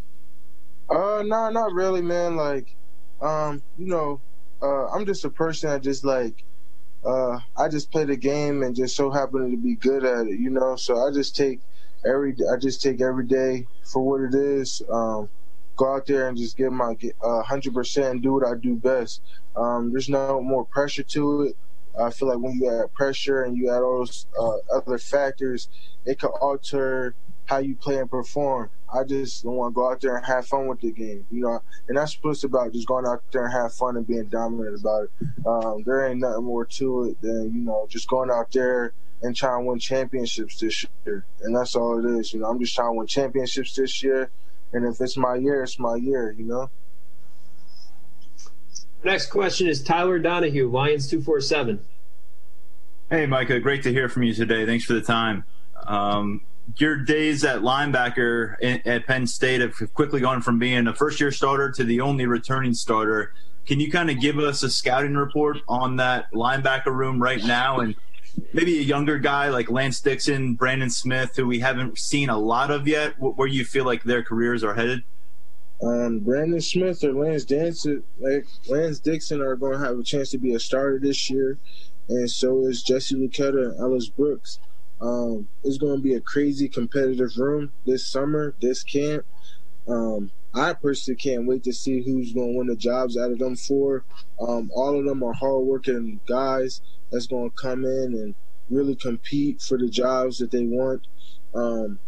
Uh, 0.90 1.22
no, 1.24 1.52
not 1.52 1.74
really, 1.74 2.02
man. 2.02 2.36
Like, 2.36 2.76
um, 3.22 3.62
you 3.78 3.86
know, 3.86 4.20
uh, 4.64 4.88
I'm 4.88 5.06
just 5.06 5.26
a 5.26 5.30
person 5.30 5.70
that 5.70 5.84
just 5.84 6.04
like 6.04 6.44
uh, 7.06 7.38
I 7.56 7.68
just 7.70 7.92
play 7.92 8.06
the 8.06 8.18
game 8.18 8.64
and 8.64 8.76
just 8.76 8.96
so 8.96 9.12
happen 9.12 9.52
to 9.52 9.58
be 9.58 9.76
good 9.76 10.04
at 10.04 10.26
it, 10.26 10.40
you 10.40 10.50
know. 10.50 10.76
So 10.76 11.08
I 11.08 11.12
just 11.12 11.36
take 11.36 11.60
every 12.06 12.36
I 12.52 12.58
just 12.58 12.82
take 12.82 13.02
every 13.02 13.26
day 13.26 13.68
for 13.84 14.02
what 14.02 14.22
it 14.22 14.36
is. 14.36 14.82
Um, 14.92 15.30
go 15.76 15.96
out 15.96 16.06
there 16.06 16.28
and 16.28 16.38
just 16.38 16.58
give 16.58 16.74
my 16.74 16.96
uh, 17.24 17.42
hundred 17.44 17.74
uh, 17.74 17.76
percent 17.76 18.08
and 18.08 18.24
do 18.24 18.34
what 18.34 18.46
I 18.46 18.56
do 18.56 18.76
best. 18.76 19.22
Um, 19.56 19.92
there's 19.92 20.10
no 20.10 20.42
more 20.42 20.66
pressure 20.66 21.04
to 21.04 21.44
it. 21.44 21.58
I 22.00 22.12
feel 22.12 22.28
like 22.30 22.40
when 22.40 22.54
you 22.54 22.70
add 22.70 22.94
pressure 22.94 23.44
and 23.44 23.58
you 23.58 23.70
add 23.70 23.82
all 23.82 24.00
those 24.00 24.28
uh, 24.40 24.78
other 24.78 24.98
factors, 24.98 25.70
it 26.06 26.20
can 26.20 26.30
alter 26.30 27.16
how 27.46 27.58
you 27.58 27.76
play 27.76 27.98
and 27.98 28.10
perform. 28.10 28.70
I 28.94 29.04
just 29.04 29.44
want 29.44 29.74
to 29.74 29.76
go 29.76 29.92
out 29.92 30.02
there 30.02 30.18
and 30.18 30.26
have 30.26 30.46
fun 30.46 30.68
with 30.68 30.82
the 30.82 30.92
game, 30.92 31.26
you 31.32 31.42
know. 31.42 31.62
And 31.88 31.98
that's 31.98 32.14
supposed 32.14 32.44
about 32.44 32.74
just 32.74 32.88
going 32.88 33.08
out 33.08 33.24
there 33.32 33.46
and 33.46 33.54
have 33.54 33.74
fun 33.74 33.98
and 33.98 34.06
being 34.06 34.26
dominant 34.26 34.80
about 34.80 35.04
it. 35.04 35.12
Um, 35.46 35.84
there 35.86 36.08
ain't 36.08 36.20
nothing 36.20 36.44
more 36.44 36.66
to 36.66 37.06
it 37.06 37.22
than 37.22 37.52
you 37.54 37.62
know 37.62 37.88
just 37.90 38.08
going 38.08 38.30
out 38.30 38.52
there 38.52 38.94
and 39.22 39.36
trying 39.36 39.64
to 39.64 39.70
win 39.70 39.80
championships 39.80 40.60
this 40.60 40.86
year. 41.06 41.26
And 41.42 41.56
that's 41.56 41.76
all 41.76 42.00
it 42.00 42.20
is, 42.20 42.34
you 42.34 42.40
know. 42.40 42.48
I'm 42.48 42.60
just 42.60 42.76
trying 42.76 42.90
to 42.90 42.94
win 42.94 43.08
championships 43.08 43.76
this 43.76 44.02
year, 44.04 44.30
and 44.74 44.86
if 44.86 45.00
it's 45.02 45.18
my 45.18 45.36
year, 45.36 45.64
it's 45.64 45.80
my 45.80 45.96
year, 45.96 46.32
you 46.38 46.46
know. 46.46 46.70
Next 49.04 49.28
question 49.28 49.68
is 49.68 49.82
Tyler 49.82 50.20
Donohue, 50.20 50.70
Lions 50.70 51.10
two 51.10 51.22
four 51.22 51.40
seven. 51.42 51.80
Hey, 53.10 53.26
Micah, 53.26 53.60
great 53.60 53.84
to 53.84 53.92
hear 53.92 54.08
from 54.10 54.24
you 54.24 54.34
today. 54.34 54.66
Thanks 54.66 54.86
for 54.86 54.94
the 54.94 55.02
time. 55.02 55.44
Um, 55.88 56.42
your 56.78 56.98
days 56.98 57.44
at 57.44 57.62
linebacker 57.62 58.56
at 58.86 59.08
Penn 59.08 59.26
State 59.26 59.62
have 59.62 59.74
quickly 59.94 60.20
gone 60.22 60.42
from 60.42 60.60
being 60.60 60.86
a 60.86 60.94
first 60.94 61.20
year 61.20 61.32
starter 61.32 61.72
to 61.72 61.84
the 61.84 62.02
only 62.02 62.28
returning 62.28 62.74
starter. 62.74 63.34
Can 63.66 63.80
you 63.80 63.90
kind 63.90 64.10
of 64.10 64.20
give 64.20 64.38
us 64.38 64.62
a 64.64 64.70
scouting 64.70 65.16
report 65.16 65.58
on 65.68 65.96
that 65.96 66.32
linebacker 66.32 66.94
room 66.94 67.22
right 67.22 67.44
now 67.44 67.80
and 67.80 67.96
maybe 68.54 68.80
a 68.80 68.84
younger 68.84 69.18
guy 69.18 69.50
like 69.50 69.70
Lance 69.70 70.00
Dixon, 70.00 70.56
Brandon 70.56 70.90
Smith, 70.90 71.36
who 71.36 71.48
we 71.48 71.60
haven't 71.60 71.98
seen 71.98 72.30
a 72.30 72.38
lot 72.38 72.72
of 72.72 72.88
yet, 72.88 73.14
where 73.20 73.48
you 73.48 73.66
feel 73.66 73.86
like 73.86 74.04
their 74.04 74.24
careers 74.24 74.64
are 74.64 74.76
headed? 74.76 75.04
Um, 75.82 76.20
Brandon 76.20 76.60
Smith 76.60 77.04
or 77.04 77.14
Lance 77.14 77.46
Dixon, 77.46 78.04
like 78.20 78.46
Lance 78.68 79.00
Dixon, 79.00 79.42
are 79.42 79.56
going 79.56 79.80
to 79.80 79.86
have 79.86 79.98
a 79.98 80.04
chance 80.04 80.32
to 80.32 80.38
be 80.38 80.54
a 80.54 80.60
starter 80.60 81.00
this 81.00 81.30
year, 81.30 81.58
and 82.10 82.30
so 82.30 82.66
is 82.66 82.84
Jesse 82.84 83.16
Luketa 83.16 83.72
and 83.72 83.80
Ellis 83.80 84.10
Brooks. 84.10 84.60
Um, 85.00 85.48
it's 85.64 85.78
going 85.78 85.96
to 85.96 86.02
be 86.02 86.16
a 86.16 86.20
crazy 86.20 86.68
competitive 86.68 87.38
room 87.38 87.72
this 87.86 88.06
summer, 88.06 88.54
this 88.62 88.84
camp. 88.84 89.26
Um, 89.88 90.32
I 90.54 90.74
personally 90.74 91.16
can't 91.16 91.48
wait 91.48 91.64
to 91.64 91.74
see 91.74 92.02
who's 92.02 92.34
going 92.34 92.52
to 92.52 92.58
win 92.58 92.68
the 92.68 92.76
jobs 92.76 93.16
out 93.16 93.32
of 93.32 93.40
them 93.40 93.56
four. 93.56 94.04
Um, 94.42 94.72
all 94.74 95.00
of 95.00 95.06
them 95.06 95.24
are 95.24 95.34
hardworking 95.34 96.20
guys 96.28 96.82
that's 97.12 97.28
going 97.28 97.50
to 97.50 97.56
come 97.56 97.86
in 97.86 98.14
and 98.14 98.36
really 98.70 98.96
compete 98.96 99.62
for 99.62 99.78
the 99.78 99.90
jobs 99.90 100.38
that 100.38 100.52
they 100.52 100.64
want. 100.64 101.08
Um, 101.54 102.00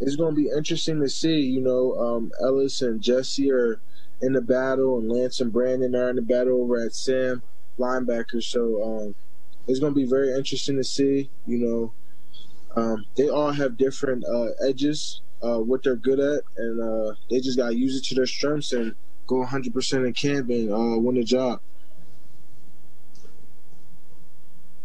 it's 0.00 0.16
going 0.16 0.34
to 0.34 0.40
be 0.40 0.50
interesting 0.56 1.00
to 1.00 1.08
see. 1.08 1.40
You 1.40 1.60
know, 1.60 1.94
um, 1.98 2.32
Ellis 2.40 2.82
and 2.82 3.00
Jesse 3.00 3.50
are 3.50 3.80
in 4.20 4.32
the 4.32 4.40
battle, 4.40 4.98
and 4.98 5.10
Lance 5.10 5.40
and 5.40 5.52
Brandon 5.52 5.94
are 5.94 6.10
in 6.10 6.16
the 6.16 6.22
battle 6.22 6.62
over 6.62 6.80
at 6.80 6.94
Sam 6.94 7.42
linebacker. 7.78 8.42
So 8.42 8.82
um, 8.82 9.14
it's 9.66 9.80
going 9.80 9.92
to 9.94 10.00
be 10.00 10.06
very 10.06 10.34
interesting 10.34 10.76
to 10.76 10.84
see. 10.84 11.30
You 11.46 11.58
know, 11.58 11.92
um, 12.76 13.06
they 13.16 13.28
all 13.28 13.52
have 13.52 13.76
different 13.76 14.24
uh, 14.24 14.50
edges, 14.66 15.20
uh, 15.42 15.58
what 15.58 15.82
they're 15.82 15.96
good 15.96 16.20
at, 16.20 16.42
and 16.56 16.80
uh, 16.80 17.14
they 17.30 17.40
just 17.40 17.58
got 17.58 17.70
to 17.70 17.76
use 17.76 17.96
it 17.96 18.04
to 18.04 18.14
their 18.14 18.26
strengths 18.26 18.72
and 18.72 18.94
go 19.26 19.44
100% 19.44 20.06
in 20.06 20.12
camp 20.12 20.48
and 20.50 20.72
uh, 20.72 20.98
win 20.98 21.16
the 21.16 21.24
job. 21.24 21.60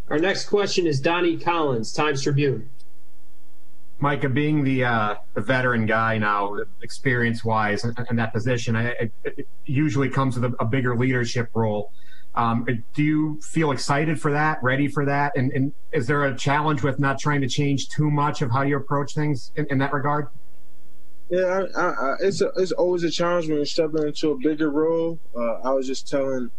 Our 0.09 0.19
next 0.19 0.45
question 0.45 0.85
is 0.85 0.99
Donnie 0.99 1.37
Collins, 1.37 1.93
Times 1.93 2.23
Tribune. 2.23 2.69
Micah, 3.99 4.27
being 4.27 4.63
the 4.63 4.83
uh, 4.83 5.15
the 5.33 5.41
veteran 5.41 5.85
guy 5.85 6.17
now, 6.17 6.57
experience 6.81 7.45
wise, 7.45 7.85
in, 7.85 7.95
in, 8.09 8.15
that 8.17 8.33
position, 8.33 8.75
it, 8.75 9.13
it, 9.23 9.47
usually 9.65 10.09
comes 10.09 10.37
with 10.37 10.51
a, 10.51 10.55
a 10.59 10.65
bigger 10.65 10.95
leadership 10.97 11.49
role. 11.53 11.93
Um, 12.35 12.65
do 12.93 13.03
you 13.03 13.39
feel 13.41 13.71
excited 13.71 14.19
for 14.19 14.31
that, 14.31 14.61
ready 14.61 14.89
for 14.89 15.05
that? 15.05 15.37
And, 15.37 15.51
and, 15.53 15.71
is 15.93 16.07
there 16.07 16.25
a 16.25 16.35
challenge 16.35 16.81
with 16.81 16.99
not 16.99 17.17
trying 17.17 17.41
to 17.41 17.47
change 17.47 17.89
too 17.89 18.11
much 18.11 18.41
of 18.41 18.51
how 18.51 18.63
you 18.63 18.75
approach 18.75 19.13
things 19.13 19.51
in, 19.55 19.67
in 19.69 19.77
that 19.77 19.93
regard? 19.93 20.27
Yeah, 21.29 21.65
I, 21.77 21.81
I, 21.81 22.15
it's 22.19 22.41
a, 22.41 22.51
it's 22.57 22.71
always 22.73 23.03
a 23.03 23.11
challenge 23.11 23.47
when 23.47 23.57
you're 23.57 23.65
stepping 23.65 24.03
into 24.03 24.31
a 24.31 24.37
bigger 24.37 24.69
role. 24.69 25.19
Uh, 25.35 25.59
I 25.63 25.71
was 25.71 25.87
just 25.87 26.09
telling 26.09 26.51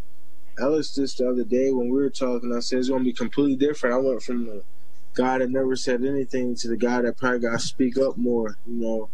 Ellis 0.58 0.94
just 0.94 1.18
the 1.18 1.28
other 1.28 1.44
day 1.44 1.70
when 1.70 1.88
we 1.88 1.96
were 1.96 2.10
talking. 2.10 2.54
I 2.54 2.60
said 2.60 2.80
it's 2.80 2.88
to 2.88 2.98
be 3.00 3.12
completely 3.12 3.56
different. 3.56 3.94
I 3.94 3.98
went 3.98 4.22
from 4.22 4.46
the 4.46 4.62
guy 5.14 5.38
that 5.38 5.50
never 5.50 5.76
said 5.76 6.04
anything 6.04 6.54
to 6.56 6.68
the 6.68 6.76
guy 6.76 7.02
that 7.02 7.16
probably 7.16 7.40
got 7.40 7.52
to 7.52 7.58
speak 7.58 7.98
up 7.98 8.16
more. 8.16 8.56
You 8.66 8.74
know, 8.74 9.08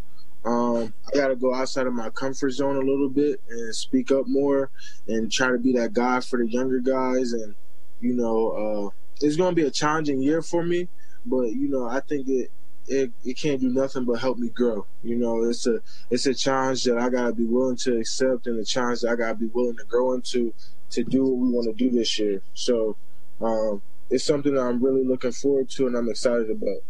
um, 0.44 0.94
I 1.08 1.16
got 1.16 1.28
to 1.28 1.36
go 1.36 1.54
outside 1.54 1.86
of 1.86 1.94
my 1.94 2.10
comfort 2.10 2.50
zone 2.50 2.76
a 2.76 2.80
little 2.80 3.08
bit 3.08 3.40
and 3.48 3.74
speak 3.74 4.10
up 4.10 4.26
more 4.26 4.70
and 5.08 5.30
try 5.30 5.48
to 5.48 5.58
be 5.58 5.72
that 5.74 5.92
guy 5.92 6.20
for 6.20 6.38
the 6.38 6.48
younger 6.48 6.80
guys. 6.80 7.32
And, 7.32 7.54
you 8.00 8.14
know, 8.14 8.50
uh, 8.50 8.90
it's 9.20 9.36
to 9.36 9.52
be 9.52 9.62
a 9.62 9.70
challenging 9.70 10.22
year 10.22 10.42
for 10.42 10.62
me, 10.62 10.88
but, 11.26 11.52
you 11.52 11.68
know, 11.68 11.86
I 11.86 12.00
think 12.00 12.28
it, 12.28 12.50
it, 12.88 13.12
it 13.24 13.38
can't 13.38 13.60
do 13.60 13.68
nothing 13.68 14.04
but 14.04 14.20
help 14.20 14.38
me 14.38 14.48
grow. 14.48 14.86
You 15.02 15.16
know, 15.16 15.44
it's 15.44 15.66
a 15.66 15.80
it's 16.10 16.26
a 16.26 16.34
challenge 16.34 16.84
that 16.84 16.98
I 16.98 17.08
gotta 17.08 17.32
be 17.32 17.44
willing 17.44 17.76
to 17.78 17.98
accept 17.98 18.46
and 18.46 18.58
a 18.58 18.64
challenge 18.64 19.02
that 19.02 19.10
I 19.10 19.16
gotta 19.16 19.36
be 19.36 19.46
willing 19.46 19.76
to 19.76 19.84
grow 19.84 20.14
into 20.14 20.54
to 20.90 21.04
do 21.04 21.24
what 21.24 21.38
we 21.38 21.48
want 21.52 21.66
to 21.66 21.72
do 21.72 21.90
this 21.90 22.18
year. 22.18 22.42
So 22.54 22.96
um, 23.40 23.82
it's 24.10 24.24
something 24.24 24.54
that 24.54 24.60
I'm 24.60 24.82
really 24.82 25.04
looking 25.04 25.32
forward 25.32 25.70
to 25.70 25.86
and 25.86 25.96
I'm 25.96 26.08
excited 26.08 26.50
about. 26.50 26.82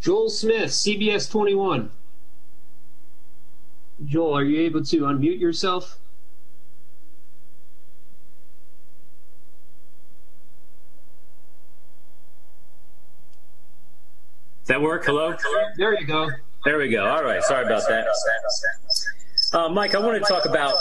Joel 0.00 0.30
Smith, 0.30 0.70
CBS 0.70 1.28
21. 1.30 1.90
Joel, 4.04 4.36
are 4.36 4.44
you 4.44 4.60
able 4.60 4.84
to 4.84 5.00
unmute 5.00 5.40
yourself? 5.40 5.98
Does 14.60 14.68
that 14.68 14.82
work? 14.82 15.04
Hello? 15.04 15.36
There 15.76 15.98
you 15.98 16.06
go. 16.06 16.28
There 16.64 16.78
we 16.78 16.88
go. 16.88 17.06
All 17.06 17.22
right. 17.22 17.42
Sorry 17.44 17.64
about 17.64 17.86
that. 17.88 18.06
Uh, 19.52 19.68
Mike, 19.68 19.94
I 19.94 19.98
want 19.98 20.22
to 20.22 20.28
talk 20.28 20.44
about 20.44 20.74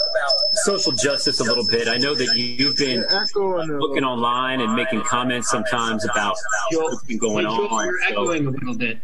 social 0.63 0.91
justice 0.91 1.39
a 1.39 1.43
little 1.43 1.65
bit. 1.67 1.87
I 1.87 1.97
know 1.97 2.15
that 2.15 2.35
you've 2.35 2.75
been 2.77 3.05
looking 3.79 4.03
online 4.03 4.59
and 4.61 4.73
making 4.73 5.01
comments 5.01 5.49
sometimes 5.49 6.03
about 6.05 6.35
what's 6.71 7.03
been 7.03 7.19
going 7.19 7.45
on. 7.45 7.85
You're 7.85 8.01
echoing 8.07 8.47
a 8.47 8.49
little 8.49 8.75
bit. 8.75 8.99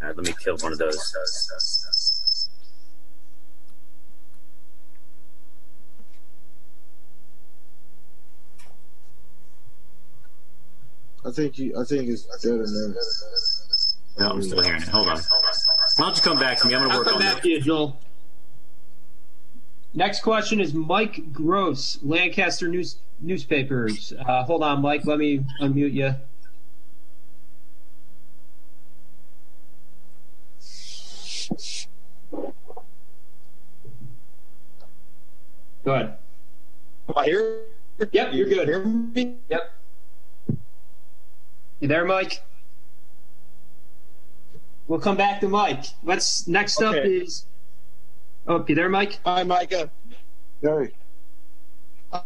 All 0.00 0.08
right, 0.08 0.16
let 0.16 0.26
me 0.26 0.34
kill 0.38 0.56
one 0.58 0.72
of 0.72 0.78
those. 0.78 1.14
I 11.24 11.30
think 11.30 11.58
you. 11.58 11.80
I 11.80 11.84
think 11.84 12.08
it's 12.08 12.22
better 12.44 12.66
than. 12.66 12.96
No, 14.18 14.30
I'm 14.30 14.42
still 14.42 14.60
hearing 14.62 14.82
it. 14.82 14.88
Hold 14.88 15.08
on. 15.08 15.18
Why 15.96 16.06
don't 16.06 16.16
you 16.16 16.22
come 16.22 16.38
back 16.38 16.58
to 16.58 16.68
me? 16.68 16.74
I'm 16.74 16.80
going 16.82 16.92
to 16.92 16.98
work 16.98 17.06
I'll 17.06 17.12
come 17.14 17.22
back 17.22 17.42
to 17.42 17.48
you, 17.48 17.60
Joel. 17.60 17.98
Next 19.94 20.20
question 20.20 20.60
is 20.60 20.72
Mike 20.72 21.32
Gross, 21.32 21.98
Lancaster 22.02 22.66
News 22.66 22.96
Newspapers. 23.20 24.12
Uh, 24.18 24.42
hold 24.42 24.62
on, 24.62 24.80
Mike. 24.80 25.04
Let 25.04 25.18
me 25.18 25.44
unmute 25.60 25.92
you. 25.92 26.14
Go 35.84 35.94
ahead. 35.94 36.16
Am 37.08 37.14
I 37.16 37.24
here? 37.24 37.60
Yep, 38.12 38.32
you're 38.32 38.48
good. 38.48 38.68
Hear 38.68 38.84
me? 38.84 39.36
Yep. 39.50 39.72
You 41.80 41.88
there, 41.88 42.04
Mike? 42.04 42.42
We'll 44.86 45.00
come 45.00 45.16
back 45.16 45.40
to 45.40 45.48
Mike. 45.48 45.84
Let's 46.02 46.46
next 46.48 46.80
up 46.80 46.94
is. 46.94 47.46
Oh, 48.46 48.64
you 48.66 48.74
there, 48.74 48.88
Mike? 48.88 49.20
Hi, 49.24 49.44
Micah. 49.44 49.90
Hey. 50.60 50.92
Uh, 52.12 52.22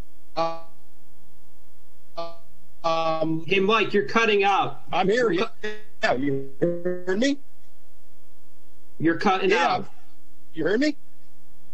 um, 2.83 3.43
Hey, 3.45 3.59
Mike, 3.59 3.93
you're 3.93 4.07
cutting 4.07 4.43
out. 4.43 4.81
I'm 4.91 5.07
here. 5.09 5.31
Yeah, 5.31 6.13
you 6.13 6.51
heard 6.59 7.19
me? 7.19 7.37
You're 8.99 9.17
cutting 9.19 9.51
Yeah. 9.51 9.67
out. 9.67 9.89
You 10.53 10.63
heard 10.63 10.79
me? 10.79 10.95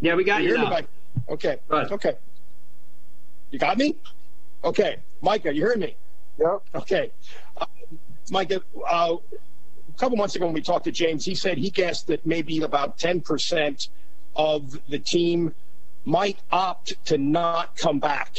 Yeah, 0.01 0.15
we 0.15 0.25
got 0.25 0.41
you, 0.41 0.49
hear 0.49 0.57
me, 0.57 0.63
now. 0.65 0.69
Mike? 0.71 0.87
Okay. 1.29 1.57
Good. 1.69 1.91
Okay. 1.93 2.17
You 3.51 3.59
got 3.59 3.77
me? 3.77 3.95
Okay. 4.63 4.97
Micah, 5.21 5.53
you 5.53 5.61
heard 5.63 5.79
me? 5.79 5.95
Yep. 6.37 6.63
Okay. 6.75 7.11
Uh, 7.55 7.65
Micah, 8.31 8.61
uh, 8.89 9.15
a 9.87 9.97
couple 9.97 10.17
months 10.17 10.35
ago 10.35 10.45
when 10.45 10.53
we 10.53 10.61
talked 10.61 10.85
to 10.85 10.91
James, 10.91 11.23
he 11.23 11.35
said 11.35 11.57
he 11.57 11.69
guessed 11.69 12.07
that 12.07 12.25
maybe 12.25 12.61
about 12.61 12.97
10% 12.97 13.87
of 14.35 14.79
the 14.89 14.99
team 14.99 15.53
might 16.05 16.39
opt 16.51 17.03
to 17.05 17.17
not 17.17 17.75
come 17.77 17.99
back 17.99 18.35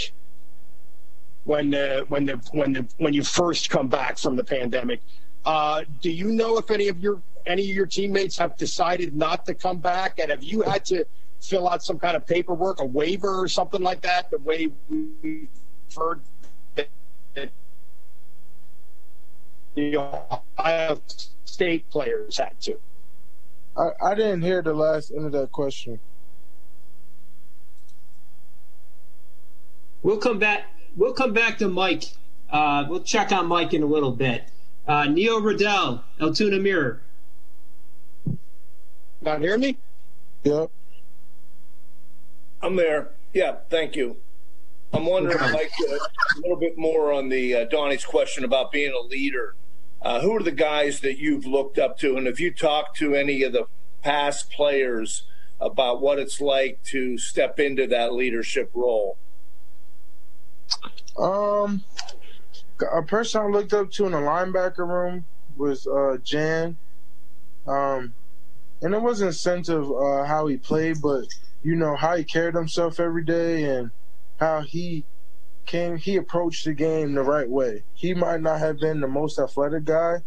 when 1.45 1.71
the 1.71 2.05
when 2.09 2.27
the 2.27 2.35
when 2.53 2.73
the 2.73 2.87
when 2.99 3.15
you 3.15 3.23
first 3.23 3.71
come 3.71 3.89
back 3.89 4.19
from 4.19 4.37
the 4.37 4.45
pandemic. 4.45 5.01
Uh, 5.45 5.83
do 6.01 6.11
you 6.11 6.33
know 6.33 6.59
if 6.59 6.71
any 6.71 6.89
of 6.89 6.99
your 7.01 7.21
any 7.47 7.63
of 7.71 7.77
your 7.77 7.87
teammates 7.87 8.39
have 8.39 8.57
decided 8.57 9.15
not 9.15 9.45
to 9.47 9.55
come 9.55 9.79
back, 9.79 10.19
and 10.19 10.31
have 10.31 10.43
you 10.43 10.63
had 10.63 10.85
to 10.87 11.05
fill 11.41 11.69
out 11.69 11.83
some 11.83 11.99
kind 11.99 12.17
of 12.17 12.27
paperwork, 12.27 12.81
a 12.81 12.85
waiver 12.85 13.41
or 13.41 13.49
something 13.49 13.83
like 13.83 14.01
that? 14.03 14.31
The 14.31 14.39
way 14.39 14.69
we've 14.89 15.49
heard 15.97 16.21
that 16.75 16.89
the 19.75 19.97
Ohio 19.97 21.01
State 21.45 21.89
players 21.91 22.39
had 22.39 22.59
to. 22.63 22.79
I, 23.77 23.91
I 24.03 24.15
didn't 24.15 24.43
hear 24.43 24.63
the 24.63 24.75
last 24.75 25.11
end 25.11 25.27
of 25.27 25.33
that 25.33 25.53
question. 25.53 26.01
We'll 30.03 30.19
come 30.19 30.39
back. 30.39 30.67
We'll 30.97 31.15
come 31.15 31.33
back 31.33 31.59
to 31.59 31.69
Mike. 31.69 32.05
Uh, 32.51 32.85
we'll 32.89 33.03
check 33.03 33.33
on 33.33 33.47
Mike 33.47 33.73
in 33.75 33.83
a 33.83 33.87
little 33.87 34.13
bit. 34.13 34.45
Uh, 34.87 35.07
Neil 35.07 35.41
Rudel, 35.41 36.03
Altoona 36.21 36.59
Mirror. 36.59 37.01
Not 39.23 39.41
hear 39.41 39.57
me? 39.57 39.79
Yep. 40.45 40.71
I'm 42.63 42.77
there. 42.77 43.09
Yeah, 43.33 43.57
thank 43.71 43.97
you. 43.97 44.19
I'm 44.93 45.07
wondering, 45.07 45.39
Mike, 45.39 45.73
uh, 45.91 45.95
a 45.95 46.41
little 46.41 46.57
bit 46.57 46.79
more 46.79 47.13
on 47.13 47.29
the 47.31 47.55
uh, 47.55 47.65
Donnie's 47.65 48.05
question 48.05 48.45
about 48.45 48.71
being 48.71 48.93
a 48.93 49.01
leader. 49.01 49.57
Uh, 50.05 50.21
who 50.21 50.37
are 50.37 50.43
the 50.43 50.53
guys 50.53 51.01
that 51.01 51.19
you've 51.19 51.47
looked 51.47 51.79
up 51.79 51.99
to, 51.99 52.17
and 52.17 52.27
have 52.27 52.39
you 52.39 52.53
talked 52.53 52.97
to 52.99 53.15
any 53.15 53.43
of 53.43 53.55
the 53.55 53.67
past 54.03 54.51
players 54.51 55.25
about 55.59 56.03
what 56.03 56.19
it's 56.19 56.43
like 56.43 56.83
to 56.85 57.17
step 57.17 57.59
into 57.59 57.87
that 57.87 58.13
leadership 58.13 58.71
role? 58.75 59.17
Um, 61.19 61.85
a 62.93 63.03
person 63.03 63.41
I 63.41 63.47
looked 63.47 63.73
up 63.73 63.91
to 63.93 64.05
in 64.05 64.13
the 64.13 64.19
linebacker 64.19 64.87
room 64.87 65.25
was 65.57 65.87
uh, 65.87 66.19
Jan. 66.23 66.77
Um, 67.67 68.13
and 68.83 68.95
it 68.95 69.01
wasn't 69.01 69.31
a 69.31 69.35
sense 69.35 69.71
of 69.71 69.91
uh, 69.91 70.25
how 70.25 70.47
he 70.47 70.59
played, 70.59 71.01
but 71.01 71.25
you 71.63 71.75
know 71.75 71.97
how 71.97 72.17
he 72.17 72.25
carried 72.25 72.55
himself 72.55 73.01
every 73.01 73.25
day 73.25 73.65
and 73.65 73.91
how 74.39 74.61
he 74.61 75.05
came. 75.67 75.97
He 75.97 76.17
approached 76.17 76.65
the 76.65 76.75
game 76.75 77.15
the 77.15 77.23
right 77.23 77.49
way. 77.49 77.85
He 77.95 78.15
might 78.15 78.41
not 78.41 78.59
have 78.61 78.79
been 78.79 79.01
the 79.01 79.09
most 79.09 79.39
athletic 79.39 79.85
guy, 79.85 80.23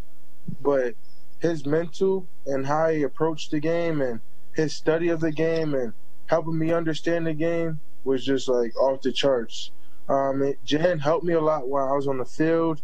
but 0.61 0.95
his 1.39 1.65
mental 1.65 2.27
and 2.45 2.65
how 2.65 2.89
he 2.89 3.03
approached 3.03 3.51
the 3.51 3.59
game 3.59 4.01
and 4.01 4.21
his 4.53 4.75
study 4.75 5.09
of 5.09 5.19
the 5.19 5.31
game 5.31 5.73
and 5.73 5.93
helping 6.25 6.57
me 6.57 6.71
understand 6.71 7.27
the 7.27 7.33
game 7.33 7.79
was 8.03 8.25
just 8.25 8.47
like 8.47 8.75
off 8.77 9.01
the 9.01 9.11
charts. 9.11 9.71
Um, 10.09 10.41
it, 10.41 10.63
Jan 10.63 10.99
helped 10.99 11.25
me 11.25 11.33
a 11.33 11.41
lot 11.41 11.67
while 11.67 11.89
I 11.89 11.95
was 11.95 12.07
on 12.07 12.17
the 12.17 12.25
field. 12.25 12.81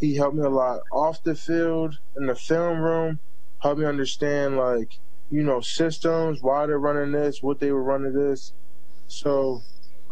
He 0.00 0.16
helped 0.16 0.36
me 0.36 0.42
a 0.42 0.50
lot 0.50 0.80
off 0.92 1.22
the 1.22 1.34
field 1.34 1.98
in 2.16 2.26
the 2.26 2.34
film 2.34 2.80
room. 2.80 3.20
Helped 3.60 3.80
me 3.80 3.86
understand 3.86 4.56
like 4.56 4.98
you 5.30 5.42
know 5.42 5.60
systems, 5.60 6.42
why 6.42 6.66
they're 6.66 6.78
running 6.78 7.12
this, 7.12 7.42
what 7.42 7.60
they 7.60 7.72
were 7.72 7.82
running 7.82 8.12
this. 8.12 8.52
So 9.06 9.62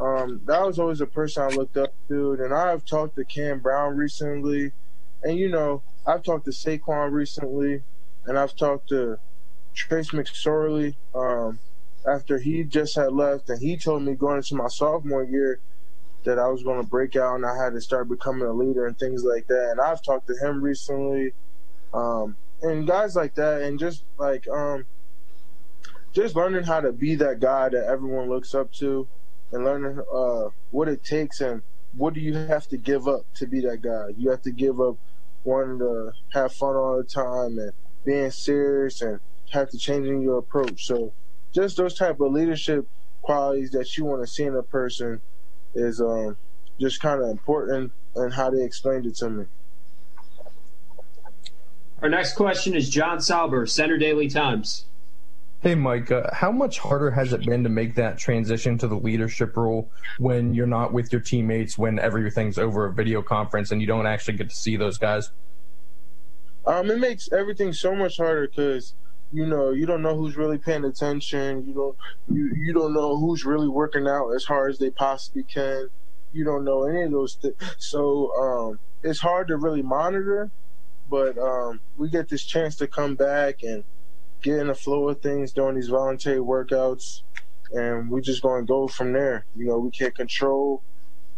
um, 0.03 0.41
that 0.47 0.67
was 0.67 0.81
always 0.81 1.01
a 1.01 1.07
person 1.07 1.45
I 1.45 1.49
looked 1.49 1.77
up 1.77 1.95
to. 2.09 2.33
And 2.33 2.53
I've 2.53 2.85
talked 2.85 3.15
to 3.17 3.25
Cam 3.25 3.61
Brown 3.61 3.97
recently, 3.97 4.73
and 5.23 5.39
you 5.39 5.49
know 5.49 5.83
I've 6.05 6.25
talked 6.25 6.45
to 6.47 6.51
Saquon 6.51 7.13
recently, 7.13 7.83
and 8.27 8.37
I've 8.37 8.57
talked 8.57 8.89
to 8.89 9.19
Trace 9.75 10.11
McSorley 10.11 10.97
um, 11.15 11.61
after 12.07 12.39
he 12.39 12.65
just 12.65 12.97
had 12.97 13.13
left, 13.13 13.49
and 13.49 13.63
he 13.63 13.77
told 13.77 14.03
me 14.03 14.15
going 14.15 14.39
into 14.39 14.57
my 14.57 14.67
sophomore 14.67 15.23
year 15.23 15.61
that 16.25 16.39
I 16.39 16.49
was 16.49 16.63
going 16.63 16.83
to 16.83 16.89
break 16.89 17.17
out 17.17 17.35
and 17.37 17.47
I 17.47 17.57
had 17.57 17.73
to 17.73 17.81
start 17.81 18.09
becoming 18.09 18.47
a 18.47 18.53
leader 18.53 18.87
and 18.87 18.97
things 18.97 19.25
like 19.25 19.49
that. 19.49 19.71
And 19.73 19.81
I've 19.81 20.03
talked 20.03 20.29
to 20.29 20.37
him 20.37 20.63
recently, 20.63 21.33
um, 21.95 22.37
and 22.61 22.87
guys 22.87 23.15
like 23.15 23.37
that, 23.37 23.63
and 23.63 23.79
just 23.79 24.03
like 24.19 24.49
um, 24.49 24.85
just 26.13 26.35
learning 26.35 26.65
how 26.65 26.81
to 26.81 26.93
be 26.93 27.15
that 27.17 27.39
guy 27.39 27.69
that 27.69 27.85
everyone 27.85 28.29
looks 28.29 28.53
up 28.53 28.73
to, 28.75 29.07
and 29.53 29.65
learning 29.65 30.01
uh, 30.13 30.49
what 30.71 30.89
it 30.89 31.05
takes 31.05 31.41
and 31.41 31.63
what 31.95 32.15
do 32.15 32.21
you 32.21 32.35
have 32.35 32.67
to 32.69 32.77
give 32.77 33.07
up 33.07 33.23
to 33.35 33.47
be 33.47 33.61
that 33.61 33.83
guy. 33.83 34.09
You 34.17 34.31
have 34.31 34.43
to 34.43 34.51
give 34.51 34.81
up 34.81 34.97
wanting 35.45 35.79
to 35.79 36.13
have 36.33 36.53
fun 36.53 36.75
all 36.75 36.97
the 36.97 37.05
time 37.05 37.59
and 37.59 37.73
being 38.05 38.31
serious 38.31 39.03
and 39.03 39.21
have 39.51 39.71
to 39.71 39.79
changing 39.79 40.23
your 40.23 40.39
approach. 40.39 40.87
So 40.87 41.13
just 41.53 41.77
those 41.77 41.95
type 41.95 42.21
of 42.21 42.33
leadership 42.33 42.87
qualities 43.21 43.71
that 43.73 43.97
you 43.97 44.05
want 44.05 44.23
to 44.23 44.27
see 44.27 44.45
in 44.45 44.57
a 44.57 44.63
person 44.63 45.21
is 45.75 46.01
um, 46.01 46.37
just 46.81 47.01
kind 47.01 47.23
of 47.23 47.29
important 47.29 47.93
and 48.17 48.33
how 48.33 48.51
they 48.51 48.63
explained 48.63 49.07
it 49.07 49.17
to 49.17 49.31
me. 49.31 49.45
Our 52.01 52.09
next 52.09 52.35
question 52.35 52.75
is 52.75 52.91
John 52.91 53.21
Sauber, 53.21 53.67
Centre 53.67 53.97
Daily 53.99 54.29
Times. 54.29 54.87
Hey, 55.63 55.77
Mike, 55.77 56.11
uh, 56.11 56.29
how 56.33 56.51
much 56.51 56.81
harder 56.81 57.13
has 57.13 57.33
it 57.33 57.47
been 57.47 57.63
to 57.63 57.69
make 57.69 57.95
that 57.95 58.19
transition 58.19 58.79
to 58.79 58.89
the 58.89 58.97
leadership 58.97 59.57
role 59.57 59.89
when 60.19 60.55
you're 60.55 60.67
not 60.67 60.93
with 60.93 61.13
your 61.13 61.21
teammates, 61.21 61.79
when 61.79 62.01
everything's 62.01 62.59
over 62.59 62.87
a 62.87 62.93
video 62.93 63.23
conference 63.23 63.71
and 63.71 63.81
you 63.81 63.87
don't 63.87 64.05
actually 64.05 64.37
get 64.37 64.51
to 64.51 64.57
see 64.57 64.77
those 64.77 64.99
guys? 64.99 65.31
Um, 66.67 66.91
it 66.91 66.99
makes 66.99 67.31
everything 67.31 67.73
so 67.73 67.95
much 67.95 68.17
harder 68.17 68.49
because 68.49 68.95
you 69.33 69.47
know 69.47 69.71
you 69.71 69.87
don't 69.87 70.03
know 70.03 70.17
who's 70.17 70.37
really 70.37 70.59
paying 70.59 70.85
attention. 70.85 71.65
You 71.65 71.75
don't 71.75 71.97
you 72.29 72.53
you 72.57 72.73
don't 72.73 72.93
know 72.93 73.17
who's 73.17 73.45
really 73.45 73.69
working 73.69 74.09
out 74.09 74.31
as 74.31 74.43
hard 74.43 74.73
as 74.73 74.81
they 74.81 74.91
possibly 74.91 75.45
can. 75.45 75.91
You 76.33 76.45
don't 76.45 76.65
know 76.65 76.89
any 76.89 77.03
of 77.03 77.13
those 77.13 77.37
things. 77.37 77.55
So 77.79 78.33
um, 78.37 78.81
it's 79.05 79.21
hard 79.21 79.47
to 79.47 79.57
really 79.57 79.83
monitor. 79.83 80.51
But 81.09 81.39
um, 81.39 81.79
we 81.97 82.11
get 82.11 82.29
this 82.29 82.43
chance 82.43 82.75
to 82.77 82.89
come 82.89 83.15
back 83.15 83.63
and 83.63 83.85
get 84.43 84.59
in 84.59 84.67
the 84.67 84.75
flow 84.75 85.09
of 85.09 85.21
things 85.21 85.53
during 85.53 85.77
these 85.77 85.89
voluntary 85.89 86.39
workouts, 86.39 87.23
and 87.73 88.11
we're 88.11 88.21
just 88.21 88.43
going 88.43 88.63
to 88.63 88.67
go 88.67 88.89
from 88.89 89.13
there. 89.13 89.47
You 89.57 89.67
know, 89.67 89.79
we 89.79 89.91
can't 89.91 90.15
control 90.15 90.83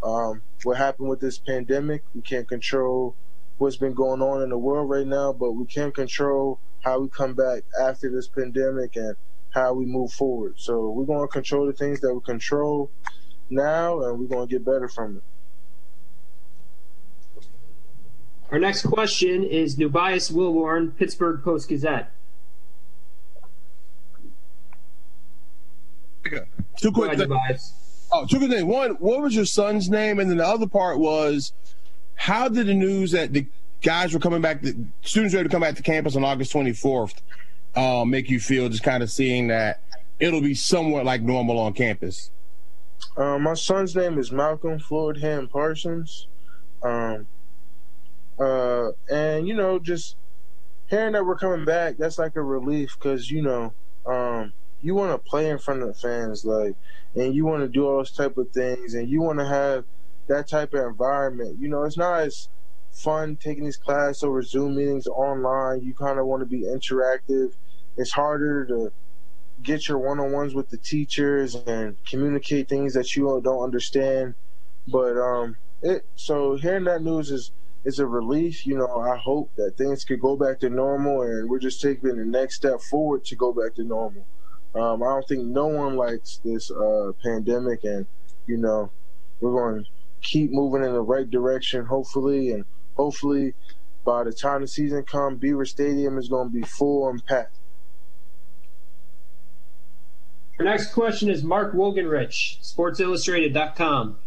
um, 0.03 0.41
what 0.63 0.77
happened 0.77 1.09
with 1.09 1.21
this 1.21 1.37
pandemic. 1.37 2.03
We 2.13 2.21
can't 2.21 2.47
control 2.47 3.15
what's 3.57 3.77
been 3.77 3.93
going 3.93 4.21
on 4.21 4.41
in 4.41 4.49
the 4.49 4.57
world 4.57 4.89
right 4.89 5.07
now, 5.07 5.31
but 5.31 5.53
we 5.53 5.65
can 5.65 5.91
control 5.91 6.59
how 6.83 6.99
we 6.99 7.07
come 7.09 7.33
back 7.33 7.63
after 7.81 8.09
this 8.09 8.27
pandemic 8.27 8.95
and 8.95 9.15
how 9.51 9.73
we 9.73 9.85
move 9.85 10.11
forward. 10.11 10.55
So 10.57 10.89
we're 10.89 11.05
going 11.05 11.25
to 11.25 11.31
control 11.31 11.65
the 11.65 11.73
things 11.73 12.01
that 12.01 12.13
we 12.13 12.21
control 12.21 12.91
now, 13.49 14.01
and 14.01 14.19
we're 14.19 14.27
going 14.27 14.47
to 14.47 14.51
get 14.51 14.65
better 14.65 14.89
from 14.89 15.17
it. 15.17 15.23
Our 18.51 18.59
next 18.59 18.83
question 18.83 19.43
is 19.43 19.75
Nubyjas 19.77 20.31
Wilborn, 20.31 20.95
Pittsburgh 20.95 21.43
Post 21.43 21.69
Gazette. 21.69 22.11
Two 26.77 26.91
quick 26.91 27.17
things. 27.17 27.73
Oh, 28.11 28.25
two 28.25 28.37
quick 28.37 28.51
things. 28.51 28.63
One, 28.63 28.91
what 28.95 29.21
was 29.21 29.35
your 29.35 29.45
son's 29.45 29.89
name? 29.89 30.19
And 30.19 30.29
then 30.29 30.37
the 30.37 30.47
other 30.47 30.67
part 30.67 30.99
was, 30.99 31.53
how 32.15 32.47
did 32.47 32.67
the 32.67 32.73
news 32.73 33.11
that 33.11 33.33
the 33.33 33.45
guys 33.81 34.13
were 34.13 34.19
coming 34.19 34.41
back, 34.41 34.61
the 34.61 34.75
students 35.01 35.33
were 35.33 35.39
able 35.41 35.49
to 35.49 35.53
come 35.53 35.61
back 35.61 35.75
to 35.75 35.83
campus 35.83 36.15
on 36.15 36.23
August 36.23 36.53
24th, 36.53 37.15
uh, 37.75 38.05
make 38.05 38.29
you 38.29 38.39
feel 38.39 38.69
just 38.69 38.83
kind 38.83 39.03
of 39.03 39.11
seeing 39.11 39.47
that 39.47 39.81
it'll 40.19 40.41
be 40.41 40.53
somewhat 40.53 41.05
like 41.05 41.21
normal 41.21 41.59
on 41.59 41.73
campus? 41.73 42.31
Uh, 43.17 43.37
my 43.37 43.53
son's 43.53 43.95
name 43.95 44.17
is 44.17 44.31
Malcolm 44.31 44.79
Floyd 44.79 45.17
Ham 45.17 45.47
Parsons. 45.47 46.27
Um, 46.83 47.27
uh, 48.39 48.89
and, 49.09 49.47
you 49.47 49.53
know, 49.53 49.79
just 49.79 50.15
hearing 50.87 51.13
that 51.13 51.25
we're 51.25 51.37
coming 51.37 51.65
back, 51.65 51.97
that's 51.97 52.17
like 52.17 52.35
a 52.35 52.41
relief 52.41 52.95
because, 52.97 53.29
you 53.31 53.41
know, 53.41 53.73
um, 54.05 54.53
you 54.85 54.93
want 54.93 55.11
to 55.11 55.17
play 55.17 55.49
in 55.49 55.57
front 55.57 55.81
of 55.81 55.87
the 55.87 55.95
fans, 55.95 56.45
like, 56.45 56.75
and 57.15 57.33
you 57.33 57.43
want 57.43 57.63
to 57.63 57.67
do 57.67 57.87
all 57.87 57.97
those 57.97 58.11
type 58.11 58.37
of 58.37 58.51
things, 58.51 58.93
and 58.93 59.09
you 59.09 59.19
want 59.19 59.39
to 59.39 59.45
have 59.45 59.83
that 60.27 60.47
type 60.47 60.73
of 60.75 60.85
environment. 60.85 61.57
You 61.59 61.69
know, 61.69 61.83
it's 61.83 61.97
not 61.97 62.21
as 62.21 62.49
fun 62.91 63.35
taking 63.35 63.65
these 63.65 63.77
classes 63.77 64.23
over 64.23 64.43
Zoom 64.43 64.75
meetings 64.75 65.07
online. 65.07 65.81
You 65.81 65.95
kind 65.95 66.19
of 66.19 66.27
want 66.27 66.41
to 66.41 66.45
be 66.45 66.61
interactive. 66.61 67.53
It's 67.97 68.11
harder 68.11 68.65
to 68.67 68.91
get 69.63 69.87
your 69.87 69.97
one-on-ones 69.97 70.53
with 70.53 70.69
the 70.69 70.77
teachers 70.77 71.55
and 71.55 71.97
communicate 72.05 72.69
things 72.69 72.93
that 72.93 73.15
you 73.15 73.41
don't 73.43 73.63
understand. 73.63 74.35
But 74.87 75.17
um, 75.17 75.57
it 75.81 76.05
so 76.15 76.57
hearing 76.57 76.83
that 76.83 77.01
news 77.01 77.31
is 77.31 77.51
is 77.85 77.97
a 77.97 78.05
relief. 78.05 78.67
You 78.67 78.77
know, 78.77 78.99
I 78.99 79.17
hope 79.17 79.51
that 79.55 79.77
things 79.77 80.05
could 80.05 80.19
go 80.19 80.35
back 80.35 80.59
to 80.59 80.69
normal, 80.69 81.23
and 81.23 81.49
we're 81.49 81.59
just 81.59 81.81
taking 81.81 82.15
the 82.15 82.25
next 82.25 82.55
step 82.55 82.81
forward 82.81 83.25
to 83.25 83.35
go 83.35 83.51
back 83.51 83.73
to 83.75 83.83
normal. 83.83 84.27
Um, 84.75 85.01
I 85.03 85.05
don't 85.07 85.27
think 85.27 85.45
no 85.45 85.67
one 85.67 85.95
likes 85.95 86.41
this 86.43 86.69
uh, 86.69 87.11
pandemic, 87.23 87.83
and 87.83 88.05
you 88.45 88.57
know, 88.57 88.91
we're 89.39 89.51
going 89.51 89.83
to 89.83 89.89
keep 90.21 90.51
moving 90.51 90.83
in 90.83 90.93
the 90.93 91.01
right 91.01 91.29
direction, 91.29 91.85
hopefully, 91.85 92.51
and 92.51 92.65
hopefully 92.95 93.53
by 94.03 94.23
the 94.23 94.33
time 94.33 94.61
the 94.61 94.67
season 94.67 95.03
comes, 95.03 95.39
Beaver 95.39 95.65
Stadium 95.65 96.17
is 96.17 96.27
going 96.27 96.49
to 96.49 96.53
be 96.53 96.61
full 96.61 97.09
and 97.09 97.25
packed. 97.25 97.57
Our 100.59 100.65
next 100.65 100.93
question 100.93 101.29
is 101.29 101.43
Mark 101.43 101.73
Wogenrich, 101.73 102.61
SportsIllustrated.com. 102.61 104.17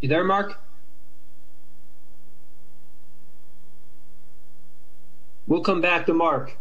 You 0.00 0.08
there, 0.08 0.24
Mark? 0.24 0.58
We'll 5.54 5.62
come 5.62 5.80
back 5.80 6.06
to 6.06 6.12
Mark. 6.12 6.56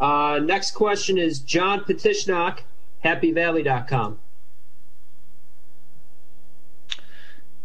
Uh, 0.00 0.40
next 0.42 0.72
question 0.72 1.16
is 1.16 1.38
John 1.38 1.84
Petishnock, 1.84 2.62
HappyValley.com. 3.04 4.18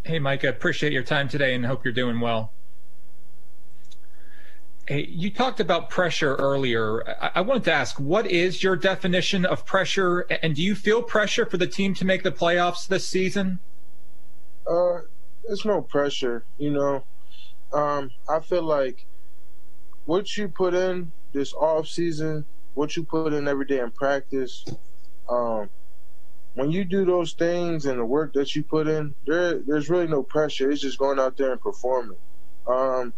Hey, 0.03 0.19
Mike, 0.19 0.45
I 0.45 0.49
appreciate 0.49 0.93
your 0.93 1.01
time 1.01 1.29
today 1.29 1.55
and 1.55 1.65
hope 1.65 1.83
you're 1.83 1.95
doing 1.95 2.19
well. 2.19 2.51
Hey, 4.87 5.07
you 5.09 5.31
talked 5.31 5.59
about 5.59 5.89
pressure 5.89 6.35
earlier. 6.35 7.03
I, 7.23 7.31
I 7.33 7.41
wanted 7.41 7.63
to 7.63 7.73
ask, 7.73 7.99
what 7.99 8.27
is 8.27 8.61
your 8.61 8.75
definition 8.75 9.47
of 9.47 9.65
pressure, 9.65 10.27
and 10.43 10.55
do 10.55 10.61
you 10.61 10.75
feel 10.75 11.01
pressure 11.01 11.47
for 11.47 11.57
the 11.57 11.65
team 11.65 11.95
to 11.95 12.05
make 12.05 12.21
the 12.21 12.31
playoffs 12.31 12.87
this 12.87 13.07
season? 13.07 13.57
Uh, 14.69 14.99
it's 15.49 15.65
no 15.65 15.81
pressure, 15.81 16.45
you 16.59 16.69
know. 16.69 17.03
Um, 17.73 18.11
I 18.29 18.41
feel 18.41 18.61
like 18.61 19.07
what 20.07 20.37
you 20.37 20.47
put 20.47 20.73
in 20.73 21.11
this 21.33 21.53
off 21.53 21.87
season, 21.87 22.45
what 22.73 22.95
you 22.95 23.03
put 23.03 23.33
in 23.33 23.47
every 23.47 23.65
day 23.65 23.79
in 23.79 23.91
practice, 23.91 24.65
um, 25.29 25.69
when 26.55 26.71
you 26.71 26.85
do 26.85 27.05
those 27.05 27.33
things 27.33 27.85
and 27.85 27.99
the 27.99 28.05
work 28.05 28.33
that 28.33 28.55
you 28.55 28.63
put 28.63 28.87
in, 28.87 29.13
there 29.27 29.59
there's 29.59 29.89
really 29.89 30.07
no 30.07 30.23
pressure. 30.23 30.71
It's 30.71 30.81
just 30.81 30.97
going 30.97 31.19
out 31.19 31.37
there 31.37 31.51
and 31.51 31.61
performing. 31.61 32.17
Um, 32.65 33.13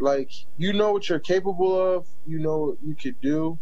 like 0.00 0.30
you 0.58 0.72
know 0.72 0.92
what 0.92 1.08
you're 1.08 1.20
capable 1.20 1.80
of, 1.80 2.06
you 2.26 2.40
know 2.40 2.58
what 2.58 2.78
you 2.84 2.94
could 2.94 3.20
do. 3.20 3.58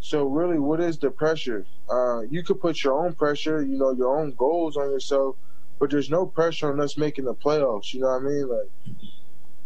So 0.00 0.24
really, 0.24 0.58
what 0.58 0.80
is 0.80 0.98
the 0.98 1.10
pressure? 1.10 1.66
Uh, 1.90 2.22
you 2.22 2.44
could 2.44 2.60
put 2.60 2.82
your 2.82 3.04
own 3.04 3.14
pressure, 3.14 3.60
you 3.60 3.76
know, 3.76 3.92
your 3.92 4.18
own 4.18 4.32
goals 4.32 4.76
on 4.76 4.90
yourself, 4.90 5.36
but 5.80 5.90
there's 5.90 6.10
no 6.10 6.26
pressure 6.26 6.72
on 6.72 6.80
us 6.80 6.96
making 6.96 7.24
the 7.24 7.34
playoffs. 7.34 7.92
You 7.92 8.00
know 8.00 8.08
what 8.08 8.22
I 8.22 8.24
mean? 8.24 8.48
Like 8.48 8.70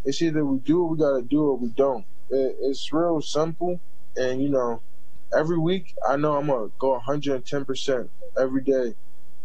it's 0.06 0.22
either 0.22 0.46
we 0.46 0.60
do 0.60 0.82
what 0.82 0.92
we 0.92 0.98
got 0.98 1.16
to 1.16 1.22
do 1.22 1.42
or 1.42 1.58
we 1.58 1.70
don't. 1.70 2.06
It, 2.30 2.56
it's 2.62 2.92
real 2.92 3.20
simple, 3.20 3.80
and 4.16 4.42
you 4.42 4.50
know, 4.50 4.82
every 5.36 5.58
week 5.58 5.92
I 6.08 6.16
know 6.16 6.36
I'm 6.36 6.46
gonna 6.46 6.68
go 6.78 6.92
110 6.92 7.66
percent 7.66 8.10
every 8.40 8.62
day, 8.62 8.94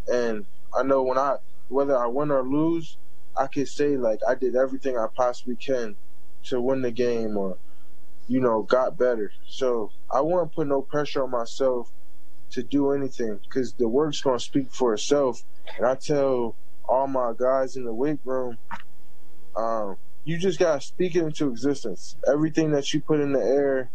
and 0.08 0.46
I 0.78 0.84
know 0.84 1.04
when 1.04 1.18
I 1.18 1.38
whether 1.70 1.98
I 1.98 2.08
win 2.08 2.32
or 2.32 2.44
lose, 2.44 2.98
I 3.38 3.48
can 3.48 3.66
say 3.66 3.98
like 3.98 4.20
I 4.30 4.36
did 4.36 4.56
everything 4.56 4.98
I 4.98 5.08
possibly 5.16 5.58
can 5.58 5.98
to 6.46 6.62
win 6.62 6.84
the 6.84 6.92
game 6.92 7.38
or 7.38 7.58
you 8.28 8.42
know 8.42 8.64
got 8.64 9.00
better. 9.00 9.32
So 9.48 9.92
I 10.14 10.22
won't 10.22 10.54
put 10.54 10.68
no 10.68 10.84
pressure 10.84 11.24
on 11.24 11.32
myself 11.32 11.92
to 12.52 12.64
do 12.64 12.92
anything 12.92 13.40
because 13.44 13.74
the 13.74 13.90
work's 13.90 14.22
gonna 14.22 14.40
speak 14.40 14.72
for 14.74 14.94
itself. 14.94 15.44
And 15.78 15.88
I 15.88 15.96
tell 15.96 16.58
all 16.88 17.08
my 17.08 17.34
guys 17.40 17.78
in 17.78 17.86
the 17.86 17.94
weight 17.94 18.20
room, 18.26 18.58
um, 19.56 19.98
you 20.24 20.38
just 20.38 20.60
gotta 20.60 20.82
speak 20.82 21.16
it 21.16 21.24
into 21.24 21.50
existence. 21.50 22.16
Everything 22.32 22.72
that 22.72 22.94
you 22.94 23.02
put 23.02 23.20
in 23.20 23.34
the 23.34 23.40
air, 23.40 23.90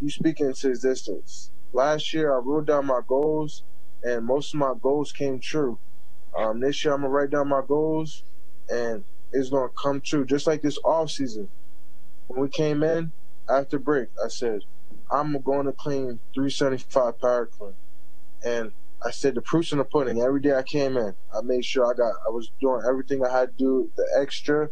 you 0.00 0.10
speak 0.10 0.40
it 0.40 0.46
into 0.46 0.68
existence. 0.68 1.50
Last 1.72 2.12
year 2.14 2.34
I 2.34 2.38
wrote 2.38 2.66
down 2.66 2.86
my 2.86 3.00
goals 3.06 3.64
and 4.02 4.24
most 4.24 4.54
of 4.54 4.60
my 4.60 4.74
goals 4.80 5.12
came 5.12 5.40
true. 5.40 5.78
Um, 6.36 6.60
this 6.60 6.84
year 6.84 6.94
I'm 6.94 7.00
gonna 7.02 7.12
write 7.12 7.30
down 7.30 7.48
my 7.48 7.62
goals 7.66 8.22
and 8.68 9.04
it's 9.32 9.50
gonna 9.50 9.70
come 9.70 10.00
true. 10.00 10.24
Just 10.24 10.46
like 10.46 10.62
this 10.62 10.78
off 10.84 11.10
season. 11.10 11.48
When 12.28 12.40
we 12.40 12.48
came 12.48 12.82
in 12.82 13.12
after 13.48 13.78
break, 13.78 14.08
I 14.24 14.28
said, 14.28 14.62
I'm 15.10 15.38
going 15.42 15.66
to 15.66 15.72
clean 15.72 16.20
375 16.34 17.20
power 17.20 17.46
clean. 17.46 17.74
And 18.44 18.72
I 19.04 19.10
said 19.10 19.34
the 19.34 19.42
proof's 19.42 19.72
in 19.72 19.78
the 19.78 19.84
pudding. 19.84 20.22
Every 20.22 20.40
day 20.40 20.54
I 20.54 20.62
came 20.62 20.96
in, 20.96 21.14
I 21.34 21.42
made 21.42 21.64
sure 21.64 21.84
I 21.84 21.94
got 21.94 22.14
I 22.26 22.30
was 22.30 22.50
doing 22.60 22.82
everything 22.88 23.24
I 23.24 23.30
had 23.30 23.50
to 23.50 23.64
do, 23.64 23.90
the 23.96 24.06
extra. 24.18 24.70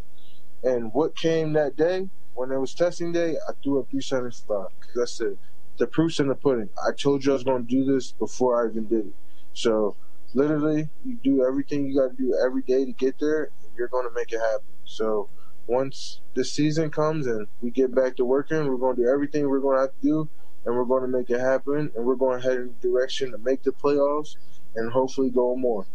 And 0.62 0.92
what 0.92 1.16
came 1.16 1.52
that 1.54 1.76
day, 1.76 2.08
when 2.34 2.52
it 2.52 2.58
was 2.58 2.74
testing 2.74 3.12
day, 3.12 3.36
I 3.48 3.52
threw 3.62 3.80
up 3.80 3.90
375. 3.90 4.68
Because 4.80 5.02
I 5.02 5.06
said, 5.06 5.38
the 5.78 5.80
the 5.80 5.86
proof's 5.86 6.20
in 6.20 6.28
the 6.28 6.34
pudding. 6.34 6.68
I 6.86 6.92
told 6.92 7.24
you 7.24 7.32
I 7.32 7.34
was 7.34 7.44
going 7.44 7.66
to 7.66 7.68
do 7.68 7.84
this 7.84 8.12
before 8.12 8.62
I 8.62 8.70
even 8.70 8.86
did 8.86 9.06
it. 9.06 9.14
So 9.54 9.96
literally, 10.34 10.88
you 11.04 11.16
do 11.24 11.44
everything 11.44 11.86
you 11.86 11.96
got 12.00 12.16
to 12.16 12.22
do 12.22 12.38
every 12.44 12.62
day 12.62 12.84
to 12.84 12.92
get 12.92 13.18
there, 13.18 13.44
and 13.44 13.72
you're 13.76 13.88
going 13.88 14.06
to 14.06 14.14
make 14.14 14.32
it 14.32 14.38
happen. 14.38 14.66
So 14.84 15.28
once 15.66 16.20
the 16.34 16.44
season 16.44 16.90
comes 16.90 17.26
and 17.26 17.46
we 17.60 17.70
get 17.70 17.94
back 17.94 18.16
to 18.16 18.24
working, 18.24 18.66
we're 18.66 18.76
going 18.76 18.96
to 18.96 19.02
do 19.02 19.08
everything 19.08 19.48
we're 19.48 19.60
going 19.60 19.76
to 19.76 19.82
have 19.82 19.92
to 19.92 20.02
do, 20.02 20.28
and 20.66 20.76
we're 20.76 20.84
going 20.84 21.02
to 21.02 21.08
make 21.08 21.30
it 21.30 21.40
happen, 21.40 21.90
and 21.96 22.04
we're 22.04 22.14
going 22.14 22.40
to 22.40 22.46
head 22.46 22.58
in 22.58 22.74
the 22.80 22.88
direction 22.88 23.32
to 23.32 23.38
make 23.38 23.62
the 23.62 23.72
playoffs 23.72 24.36
and 24.76 24.92
hopefully 24.92 25.30
go 25.30 25.56
more. 25.56 25.86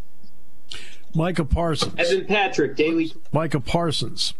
Micah 1.14 1.46
Parsons. 1.46 1.94
Evan 1.98 2.26
Patrick, 2.26 2.76
Daily. 2.76 3.14
Micah 3.32 3.60
Parsons. 3.60 4.34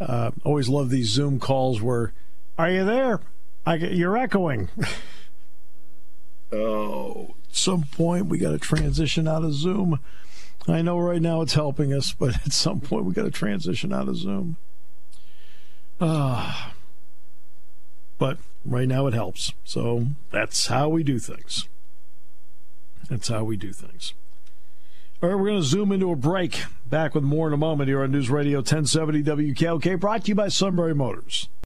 Uh, 0.00 0.30
always 0.44 0.68
love 0.68 0.90
these 0.90 1.08
Zoom 1.08 1.40
calls 1.40 1.80
where, 1.80 2.12
are 2.58 2.70
you 2.70 2.84
there? 2.84 3.20
I, 3.64 3.78
get 3.78 3.92
you're 3.92 4.16
echoing. 4.16 4.68
oh, 6.52 7.34
at 7.48 7.56
some 7.56 7.84
point 7.84 8.26
we 8.26 8.38
got 8.38 8.52
to 8.52 8.58
transition 8.58 9.26
out 9.26 9.44
of 9.44 9.54
Zoom. 9.54 9.98
I 10.68 10.82
know 10.82 10.98
right 10.98 11.22
now 11.22 11.42
it's 11.42 11.54
helping 11.54 11.92
us, 11.92 12.12
but 12.12 12.34
at 12.46 12.52
some 12.52 12.80
point 12.80 13.04
we 13.04 13.14
got 13.14 13.24
to 13.24 13.30
transition 13.30 13.92
out 13.92 14.08
of 14.08 14.16
Zoom. 14.16 14.56
Ah. 16.00 16.68
Uh, 16.68 16.72
but 18.18 18.38
right 18.64 18.88
now 18.88 19.06
it 19.06 19.14
helps. 19.14 19.52
So 19.64 20.06
that's 20.30 20.66
how 20.66 20.88
we 20.88 21.02
do 21.02 21.18
things. 21.18 21.68
That's 23.08 23.28
how 23.28 23.44
we 23.44 23.56
do 23.56 23.72
things. 23.72 24.14
All 25.26 25.32
right, 25.32 25.40
we're 25.40 25.48
going 25.48 25.60
to 25.60 25.66
zoom 25.66 25.90
into 25.90 26.12
a 26.12 26.14
break. 26.14 26.62
Back 26.88 27.16
with 27.16 27.24
more 27.24 27.48
in 27.48 27.52
a 27.52 27.56
moment 27.56 27.88
here 27.88 28.04
on 28.04 28.12
News 28.12 28.30
Radio 28.30 28.58
1070 28.58 29.24
WKOK, 29.24 29.98
brought 29.98 30.22
to 30.22 30.28
you 30.28 30.36
by 30.36 30.46
Sunbury 30.46 30.94
Motors. 30.94 31.48